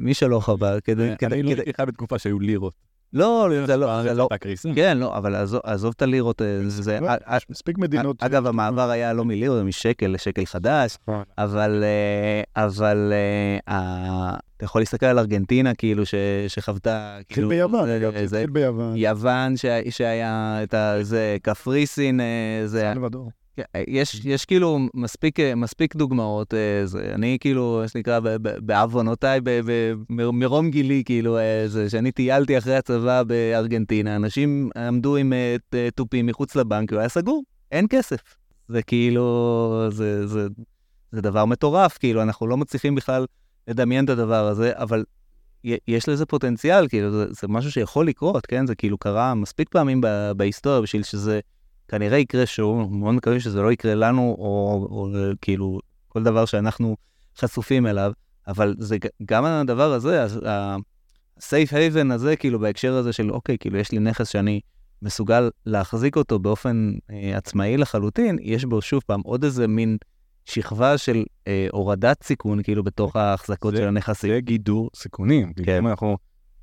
[0.00, 1.08] מי שלא חווה, כדי...
[1.08, 1.60] אני כדי, לא כדי...
[1.60, 2.74] הייתי חי בתקופה שהיו לירות.
[3.12, 4.68] לא, זה לא, זה לא, קריסה.
[4.74, 5.34] כן, לא, אבל
[5.64, 6.98] עזוב, את הלירות, אה, זה...
[7.00, 8.22] לא, אה, יש מספיק מדינות...
[8.22, 10.96] אגב, המעבר היה לא מלירות, משקל לשקל חדש,
[11.38, 16.02] אבל, אה, אבל אה, ה- אתה יכול להסתכל על ארגנטינה, כאילו,
[16.48, 17.88] שחוותה, כאילו, ביוון,
[18.24, 18.96] זה- ביוון.
[18.96, 20.74] יוון, שה- שהיה את.
[21.02, 22.26] זה, קפריסין, אה,
[22.66, 22.90] זה...
[22.94, 23.30] סלבדור.
[23.56, 29.40] כן, יש, יש כאילו מספיק, אה, מספיק דוגמאות, אה, זה, אני כאילו, מה שנקרא, בעוונותיי,
[30.08, 36.26] מרום גילי, כאילו, אה, זה, שאני טיילתי אחרי הצבא בארגנטינה, אנשים עמדו עם אה, תופים
[36.26, 37.42] מחוץ לבנק, הוא היה סגור,
[37.72, 38.20] אין כסף.
[38.68, 40.46] זה כאילו, זה, זה,
[41.12, 43.26] זה דבר מטורף, כאילו, אנחנו לא מצליחים בכלל
[43.68, 45.04] לדמיין את הדבר הזה, אבל
[45.88, 48.66] יש לזה פוטנציאל, כאילו, זה, זה משהו שיכול לקרות, כן?
[48.66, 50.00] זה כאילו קרה מספיק פעמים
[50.36, 51.40] בהיסטוריה בשביל שזה
[51.88, 55.08] כנראה יקרה שוב, מאוד מקווים שזה לא יקרה לנו, או, או
[55.40, 55.78] כאילו
[56.08, 56.96] כל דבר שאנחנו
[57.38, 58.12] חשופים אליו,
[58.48, 63.92] אבל זה גם הדבר הזה, ה-safe haven הזה, כאילו בהקשר הזה של אוקיי, כאילו יש
[63.92, 64.60] לי נכס שאני
[65.02, 69.96] מסוגל להחזיק אותו באופן אה, עצמאי לחלוטין, יש בו שוב פעם עוד איזה מין
[70.44, 74.30] שכבה של אה, הורדת סיכון, כאילו בתוך ההחזקות זה- של הנכסים.
[74.34, 75.52] זה גידור סיכונים.
[75.52, 75.76] כן.
[75.78, 76.16] אם אנחנו,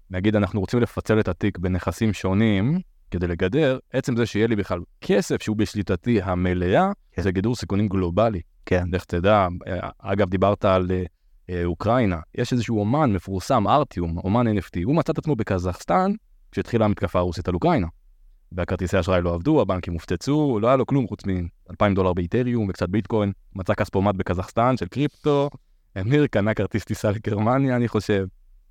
[0.09, 2.79] נגיד, אנחנו רוצים לפצל את התיק בנכסים שונים
[3.13, 7.21] כדי לגדר, עצם זה שיהיה לי בכלל כסף שהוא בשליטתי המלאה, כן.
[7.21, 8.41] זה גידור סיכונים גלובלי.
[8.65, 11.03] כן, לך תדע, אה, אגב, דיברת על אה,
[11.49, 16.11] אה, אוקראינה, יש איזשהו אומן מפורסם, ארטיום, אומן NFT, הוא מצא את עצמו בקזחסטן
[16.51, 17.87] כשהתחילה המתקפה הרוסית על אוקראינה.
[18.51, 22.89] והכרטיסי אשראי לא עבדו, הבנקים הופצצו, לא היה לו כלום חוץ מ-2,000 דולר באיתריום וקצת
[22.89, 25.49] ביטקוין, מצא כספומט בקזחסטן של קריפטו,
[25.95, 28.25] המיר, קנה כרטיס טיסה לגרמניה, אני חושב.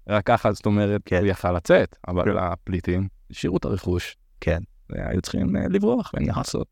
[0.09, 1.19] רק ככה, זאת אומרת, כן.
[1.19, 2.13] הוא יכל לצאת, כן.
[2.13, 4.17] אבל הפליטים השאירו את הרכוש.
[4.45, 4.59] כן.
[4.91, 6.67] והיו צריכים אה, לברוח, ואין מה לעשות.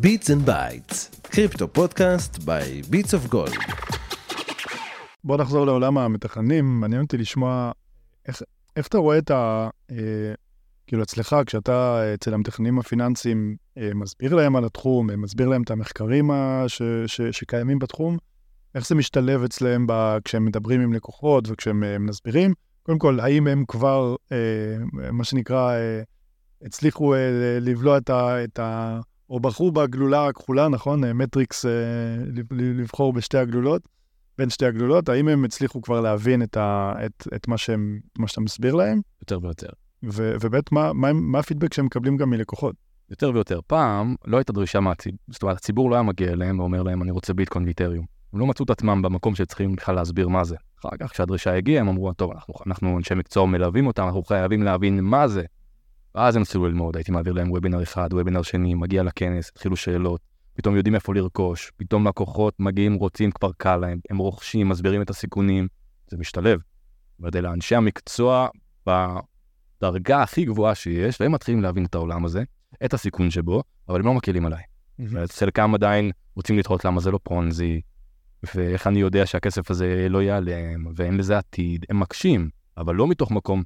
[0.00, 3.52] Bits and Bytes, crypto podcast by Bits of Gold.
[5.24, 7.72] בוא נחזור לעולם המתכננים, מעניין אותי לשמוע
[8.28, 8.42] איך,
[8.76, 9.68] איך אתה רואה את ה...
[9.90, 9.96] אה,
[10.86, 15.62] כאילו אצלך, כשאתה אה, אצל המתכננים הפיננסיים, אה, מסביר להם על התחום, אה, מסביר להם
[15.62, 18.18] את המחקרים ה, ש, ש, שקיימים בתחום,
[18.74, 22.54] איך זה משתלב אצלם ב, כשהם מדברים עם לקוחות וכשהם אה, מסבירים?
[22.82, 26.02] קודם כל, האם הם כבר, אה, מה שנקרא, אה,
[26.64, 27.18] הצליחו אה,
[27.60, 28.44] לבלוע את ה...
[28.44, 29.00] את ה
[29.30, 31.04] או בחרו בגלולה הכחולה, נכון?
[31.04, 31.70] אה, מטריקס, אה,
[32.26, 33.82] לב- לבחור בשתי הגלולות.
[34.38, 38.28] בין שתי הגלולות, האם הם הצליחו כבר להבין את, ה, את, את, מה, שהם, מה
[38.28, 39.68] שאתה מסביר להם, יותר ויותר.
[40.04, 42.74] ו, ובאמת מה, מה, מה הפידבק שהם מקבלים גם מלקוחות.
[43.10, 43.60] יותר ויותר.
[43.66, 47.10] פעם לא הייתה דרישה מהציבור, זאת אומרת, הציבור לא היה מגיע אליהם ואומר להם, אני
[47.10, 48.04] רוצה ביטקוין ואיתריום.
[48.32, 50.56] הם לא מצאו את עצמם במקום שצריכים בכלל להסביר מה זה.
[50.80, 54.62] אחר כך, כשהדרישה הגיעה, הם אמרו, טוב, אנחנו, אנחנו אנשי מקצוע מלווים אותם, אנחנו חייבים
[54.62, 55.42] להבין מה זה.
[56.14, 60.20] ואז הם התחילו ללמוד, הייתי מעביר להם וובינר אחד, וובינר שני, מגיע לכנס, התחילו שאלות,
[60.54, 65.10] פתאום יודעים איפה לרכוש, פתאום לקוחות מגיעים, רוצים, כבר קל להם, הם רוכשים, מסבירים את
[65.10, 65.68] הסיכונים,
[66.10, 66.60] זה משתלב.
[66.60, 68.48] זאת אומרת, אנשי המקצוע
[68.86, 72.42] בדרגה הכי גבוהה שיש, והם מתחילים להבין את העולם הזה,
[72.84, 74.62] את הסיכון שבו, אבל הם לא מקלים עליי.
[75.32, 77.80] חלקם עדיין רוצים לדחות למה זה לא פונזי,
[78.54, 83.30] ואיך אני יודע שהכסף הזה לא ייעלם, ואין לזה עתיד, הם מקשים, אבל לא מתוך
[83.30, 83.62] מקום,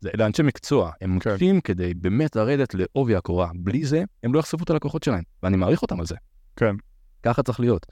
[0.00, 1.30] זה אלה אנשי מקצוע, הם כן.
[1.30, 5.56] מקשים כדי באמת לרדת לעובי הקורה, בלי זה הם לא יחשפו את הלקוחות שלהם, ואני
[5.56, 6.14] מעריך אותם על זה.
[6.56, 6.74] כן.
[7.22, 7.86] ככה צריך להיות.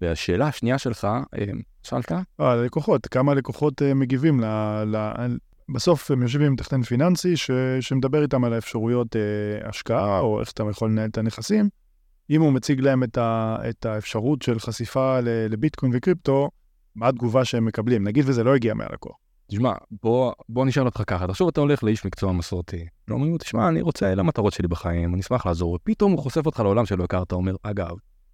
[0.00, 1.44] והשאלה השנייה שלך, אה,
[1.82, 2.12] שאלת?
[2.40, 4.44] אה, לקוחות, כמה לקוחות אה, מגיבים ל...
[4.86, 4.96] ל...
[5.74, 7.50] בסוף הם יושבים עם מתכנן פיננסי ש...
[7.80, 11.68] שמדבר איתם על האפשרויות אה, השקעה, או איך אתה יכול לנהל את הנכסים.
[12.30, 13.56] אם הוא מציג להם את, ה...
[13.68, 15.18] את האפשרות של חשיפה.
[15.22, 16.50] לביטקוין וקריפטו,
[16.94, 18.04] מה התגובה שהם מקבלים?
[18.04, 19.16] נגיד וזה לא הגיע מהלקוח.
[19.52, 19.72] תשמע,
[20.02, 23.80] בוא, בוא נשאל אותך ככה, תחשוב אתה הולך לאיש מקצוע מסורתי, ואומרים לו, תשמע, אני
[23.82, 27.32] רוצה, אלה המטרות שלי בחיים, אני אשמח לעזור, ופתאום הוא חושף אותך לעולם שלא הכרת,
[27.32, 27.90] אומר, אגב,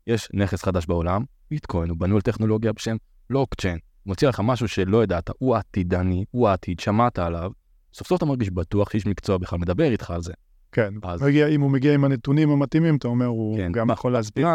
[0.06, 2.96] יש נכס חדש בעולם, ביטקוין, הוא בנוי על טכנולוגיה בשם
[3.30, 7.50] לוקצ'יין, מציע לך משהו שלא ידעת, הוא עתידני, הוא העתיד, שמעת עליו,
[7.94, 10.32] סוף סוף אתה מרגיש בטוח שאיש מקצוע בכלל מדבר איתך על זה.
[10.72, 14.12] כן, אז- מגיע, אם הוא מגיע עם הנתונים המתאימים, אתה אומר, הוא כן, גם יכול
[14.12, 14.46] להסביר.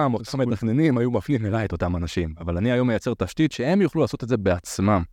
[0.45, 0.51] את אותם.
[0.51, 4.23] מתכננים היו מפנים אליי את אותם אנשים, אבל אני היום מייצר תשתית שהם יוכלו לעשות
[4.23, 5.03] את זה בעצמם.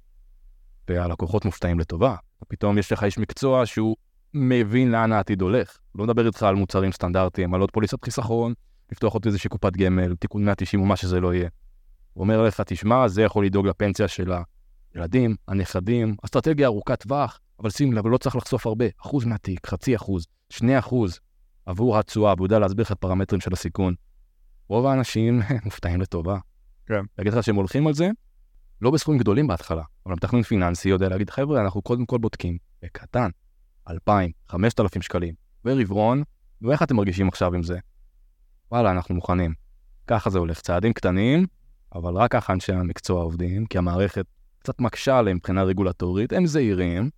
[0.88, 2.16] והלקוחות מופתעים לטובה.
[2.48, 3.96] פתאום יש לך איש מקצוע שהוא
[4.34, 5.78] מבין לאן העתיד הולך.
[5.94, 8.54] לא מדבר איתך על מוצרים סטנדרטיים, על עוד פוליסת חיסכון,
[8.92, 11.48] לפתוח עוד איזושהי קופת גמל, תיקון 190 או מה שזה לא יהיה.
[12.12, 14.32] הוא אומר לך, תשמע, זה יכול לדאוג לפנסיה של
[14.94, 19.96] הילדים, הנכדים, אסטרטגיה ארוכת טווח, אבל שים לב, לא צריך לחשוף הרבה, אחוז מהתיק, חצי
[19.96, 21.20] אחוז, שני אחוז,
[21.66, 23.94] עבור התשואה, והוא יודע להסביר לך את הפרמטרים של הסיכון.
[24.68, 26.38] רוב האנשים מופתעים לטובה.
[26.86, 27.02] כן.
[27.18, 28.10] להגיד לך שהם הולכים על זה,
[28.82, 33.30] לא בסכומים גדולים בהתחלה, אבל מתכנן פיננסי יודע להגיד, חבר'ה, אנחנו קודם כל בודקים, בקטן,
[33.90, 36.22] 2,000, 5,000 שקלים, ברבעון,
[36.62, 37.78] ואיך אתם מרגישים עכשיו עם זה?
[38.72, 39.54] וואלה, אנחנו מוכנים.
[40.06, 41.46] ככה זה הולך, צעדים קטנים,
[41.94, 44.24] אבל רק ככה אנשי המקצוע עובדים, כי המערכת
[44.58, 47.10] קצת מקשה עליהם מבחינה רגולטורית, הם זהירים.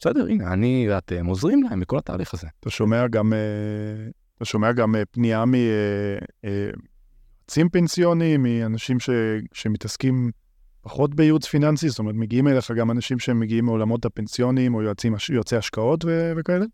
[0.00, 2.46] בסדר, הנה, אני ואתם עוזרים להם בכל התהליך הזה.
[2.60, 3.38] אתה שומע גם, אה,
[4.36, 5.44] אתה שומע גם אה, פנייה
[6.44, 9.10] מיועצים פנסיוניים, מאנשים ש,
[9.52, 10.30] שמתעסקים
[10.82, 15.14] פחות בייעוץ פיננסי, זאת אומרת, מגיעים אליך גם אנשים שהם מגיעים מעולמות הפנסיוניים, או יועצים,
[15.32, 16.64] יועצי השקעות ו, וכאלה,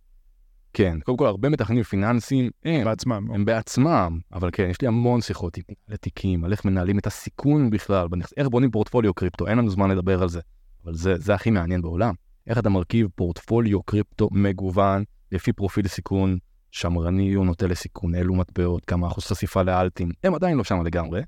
[0.76, 3.28] כן, קודם כל, הרבה מתכננים פיננסיים הם, בעצמם.
[3.34, 7.06] הם בעצמם, אבל כן, יש לי המון שיחות עם מנהלי תיקים, על איך מנהלים את
[7.06, 10.40] הסיכון בכלל, איך בונים פורטפוליו קריפטו, אין לנו זמן לדבר על זה,
[10.84, 12.14] אבל זה, זה הכי מעניין בעולם.
[12.46, 16.38] איך אתה מרכיב פורטפוליו קריפטו מגוון, לפי פרופיל סיכון
[16.70, 21.22] שמרני או נוטה לסיכון, אילו מטבעות, כמה אחוז חשיפה לאלטים, הם עדיין לא שם לגמרי,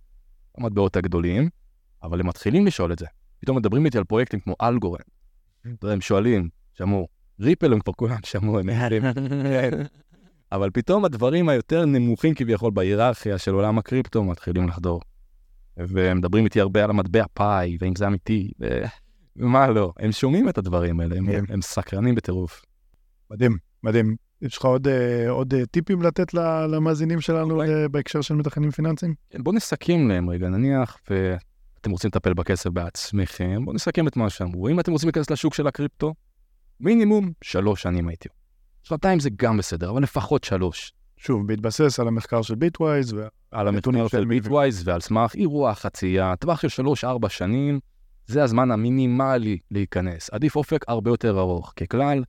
[0.59, 1.49] המטבעות הגדולים,
[2.07, 3.07] אבל הם מתחילים לשאול את זה.
[3.41, 4.55] פתאום מדברים איתי על פרויקטים כמו
[5.65, 7.09] יודע, הם שואלים, שמעו,
[7.41, 9.03] ריפל הם כבר כולם שמעו, הם מכירים.
[10.53, 15.01] אבל פתאום הדברים היותר נמוכים כביכול בהיררכיה של עולם הקריפטו מתחילים לחדור.
[15.77, 18.85] ומדברים איתי הרבה על המטבע פאי, ואם זה אמיתי, ו...
[19.37, 19.93] ומה לא.
[19.99, 21.29] הם שומעים את הדברים האלה, הם.
[21.49, 22.65] הם סקרנים בטירוף.
[23.31, 24.17] מדהים, מדהים.
[24.43, 26.35] יש לך עוד, אה, עוד אה, טיפים לתת
[26.69, 27.75] למאזינים שלנו אולי.
[27.75, 29.15] אה, בהקשר של מתכננים פיננסיים?
[29.39, 30.99] בואו נסכם להם רגע, נניח
[31.77, 34.69] ואתם רוצים לטפל בכסף בעצמכם, בואו נסכם את מה שאמרו.
[34.69, 36.15] אם אתם רוצים להיכנס לשוק של הקריפטו,
[36.81, 38.29] מינימום שלוש שנים הייתי.
[38.83, 40.93] שנתיים זה גם בסדר, אבל לפחות שלוש.
[41.17, 43.15] שוב, בהתבסס על המחקר של ביטווייז,
[43.51, 47.81] על נתונים המחקר של ביטווייז ועל סמך אירוע חצייה, טווח של שלוש-ארבע שנים,
[48.27, 50.31] זה הזמן המינימלי להיכנס.
[50.31, 51.73] עדיף אופק הרבה יותר ארוך.
[51.77, 52.25] ככלל,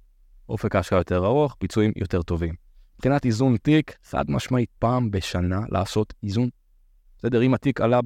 [0.49, 2.53] אופק ההשקעה יותר ארוך, ביצועים יותר טובים.
[2.95, 6.49] מבחינת איזון תיק, חד משמעית פעם בשנה לעשות איזון.
[7.17, 7.99] בסדר, אם התיק עלה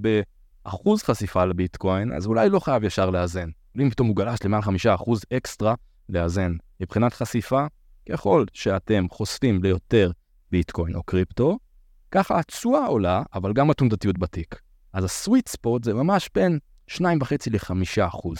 [0.66, 3.50] באחוז חשיפה לביטקוין, אז אולי לא חייב ישר לאזן.
[3.82, 5.76] אם פתאום הוא גלש למעל חמישה אחוז אקסטרה,
[6.10, 6.56] לאזן.
[6.80, 7.66] מבחינת חשיפה,
[8.12, 10.12] ככל שאתם חושפים ליותר
[10.52, 11.60] ביטקוין או קריפטו,
[12.12, 14.62] ככה התשואה עולה, אבל גם התנודתיות בתיק.
[14.94, 16.60] אז הסוויט ספוט זה ממש בין
[16.90, 17.04] 2.5
[17.52, 18.38] ל-5 אחוז.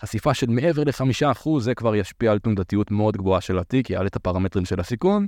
[0.00, 4.06] חשיפה של מעבר ל-5 אחוז, זה כבר ישפיע על תנודתיות מאוד גבוהה של התיק, יעלה
[4.06, 5.26] את הפרמטרים של הסיכון.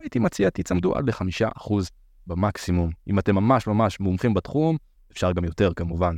[0.00, 1.22] הייתי מציע, תצמדו עד ל-5
[1.56, 1.90] אחוז
[2.26, 2.90] במקסימום.
[3.10, 4.76] אם אתם ממש ממש מומחים בתחום,
[5.12, 6.14] אפשר גם יותר כמובן.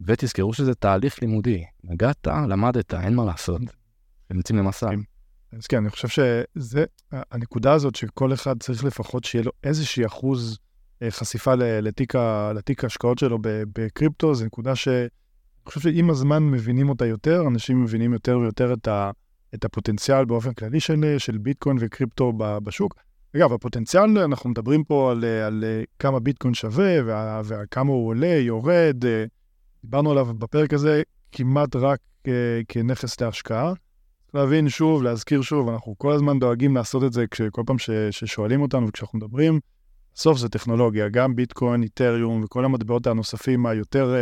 [0.00, 1.64] ותזכרו שזה תהליך לימודי.
[1.84, 3.60] נגעת, למדת, אין מה לעשות.
[4.26, 4.90] אתם יוצאים למסע.
[5.52, 10.58] אז כן, אני חושב שזה, הנקודה הזאת שכל אחד צריך לפחות שיהיה לו איזושהי אחוז
[11.02, 12.14] אה, חשיפה לתיק,
[12.54, 15.08] לתיק ההשקעות שלו בקריפטו, זו נקודה שאני
[15.66, 19.10] חושב שעם הזמן מבינים אותה יותר, אנשים מבינים יותר ויותר את, ה,
[19.54, 22.94] את הפוטנציאל באופן כללי של, של ביטקוין וקריפטו בשוק.
[23.36, 28.26] אגב, הפוטנציאל, אנחנו מדברים פה על, על אה, כמה ביטקוין שווה וה- וכמה הוא עולה,
[28.26, 29.24] יורד, אה,
[29.84, 31.02] דיברנו עליו בפרק הזה
[31.32, 31.98] כמעט רק
[32.28, 32.32] אה,
[32.68, 33.72] כנכס להשקעה.
[34.34, 38.62] להבין שוב, להזכיר שוב, אנחנו כל הזמן דואגים לעשות את זה כל פעם ש, ששואלים
[38.62, 39.60] אותנו וכשאנחנו מדברים,
[40.14, 44.14] בסוף זה טכנולוגיה, גם ביטקוין, איתריום וכל המטבעות הנוספים היותר,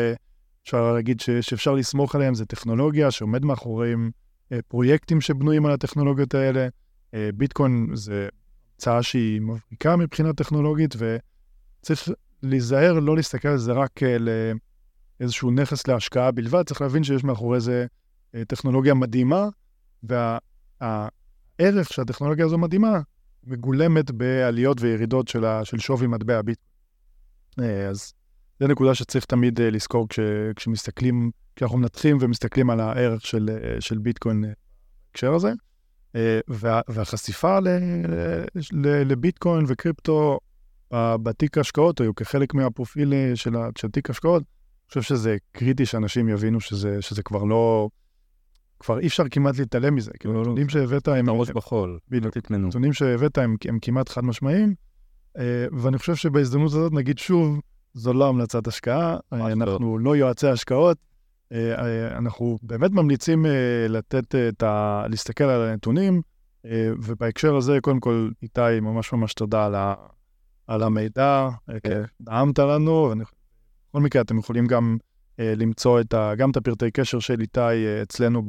[0.63, 4.11] אפשר להגיד ש, שאפשר לסמוך עליהם, זה טכנולוגיה שעומד מאחוריהם
[4.69, 6.69] פרויקטים שבנויים על הטכנולוגיות האלה.
[7.35, 8.29] ביטקוין זה
[8.77, 12.09] המצאה שהיא מבריקה מבחינה טכנולוגית, וצריך
[12.43, 14.01] להיזהר לא להסתכל על זה רק
[15.21, 17.87] לאיזשהו נכס להשקעה בלבד, צריך להבין שיש מאחורי זה
[18.49, 19.49] טכנולוגיה מדהימה,
[20.03, 23.01] והערך שהטכנולוגיה הזו מדהימה,
[23.45, 26.67] מגולמת בעליות וירידות של, ה, של שווי מטבע ביטקוין.
[27.61, 28.13] אה, אז
[28.61, 30.21] זו נקודה שצריך תמיד אה, לזכור כש,
[30.57, 34.45] כשמסתכלים, כשאנחנו מנתחים ומסתכלים על הערך של, אה, של ביטקוין
[35.13, 35.53] בהקשר הזה.
[36.49, 37.69] וה, והחשיפה ל,
[38.73, 40.39] ל, לביטקוין וקריפטו
[40.93, 46.61] בתיק ההשקעות, היו כחלק מהפרופיל של, של תיק ההשקעות, אני חושב שזה קריטי שאנשים יבינו
[46.61, 47.89] שזה, שזה כבר לא...
[48.79, 50.11] כבר אי אפשר כמעט להתעלם מזה.
[50.21, 50.47] כאילו, לא, לא.
[50.47, 51.29] הנתונים שהבאת הם...
[51.29, 52.65] הראש בחול, לא תתמנו.
[52.65, 54.75] הנתונים שהבאת הם, הם כמעט חד משמעיים,
[55.39, 57.61] אה, ואני חושב שבהזדמנות הזאת נגיד שוב,
[57.95, 61.03] זו לא המלצת השקעה, אה, אנחנו לא יועצי השקעות, אה,
[62.17, 63.47] אנחנו באמת ממליצים
[63.89, 65.05] לתת את ה...
[65.09, 66.23] להסתכל על הנתונים,
[67.03, 69.95] ובהקשר הזה, קודם כל, איתי, ממש ממש תודה על, ה...
[70.67, 71.49] על המידע,
[71.83, 72.03] כן.
[72.21, 74.97] נעמת לנו, ובכל מקרה אתם יכולים גם
[75.41, 78.43] אה, למצוא את ה, גם את הפרטי קשר של איתי אה, אצלנו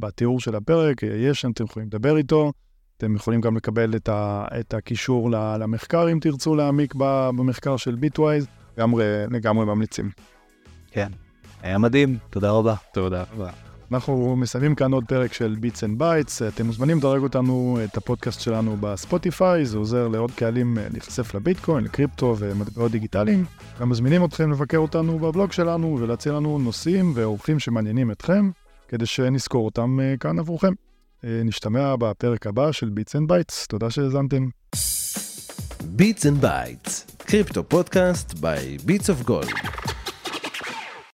[0.00, 2.52] בתיאור של הפרק, אה, יש שם, אתם יכולים לדבר איתו,
[2.96, 6.94] אתם יכולים גם לקבל את, ה, את הקישור למחקר אם תרצו להעמיק
[7.36, 10.10] במחקר של Bitwise, לגמרי, לגמרי ממליצים.
[10.90, 11.12] כן,
[11.62, 12.74] היה מדהים, תודה רבה.
[12.92, 13.50] תודה רבה.
[13.92, 16.42] אנחנו מסיימים כאן עוד פרק של Bits and Bytes.
[16.42, 21.84] אתם מוזמנים לדרג אותנו, את הפודקאסט שלנו בספוטיפיי, זה עוזר לעוד קהלים אה, להיחשף לביטקוין,
[21.84, 23.44] לקריפטו ומטבעות דיגיטליים.
[23.80, 28.50] גם מזמינים אתכם לבקר אותנו בבלוג שלנו ולהציע לנו נושאים ואורחים שמעניינים אתכם,
[28.88, 30.72] כדי שנזכור אותם אה, כאן עבורכם.
[31.24, 33.66] אה, נשתמע בפרק הבא של Bits and Bytes.
[33.66, 34.48] תודה שהאזנתם.
[35.84, 39.48] Bits and Bytes, crypto podcast by Bits of Gold.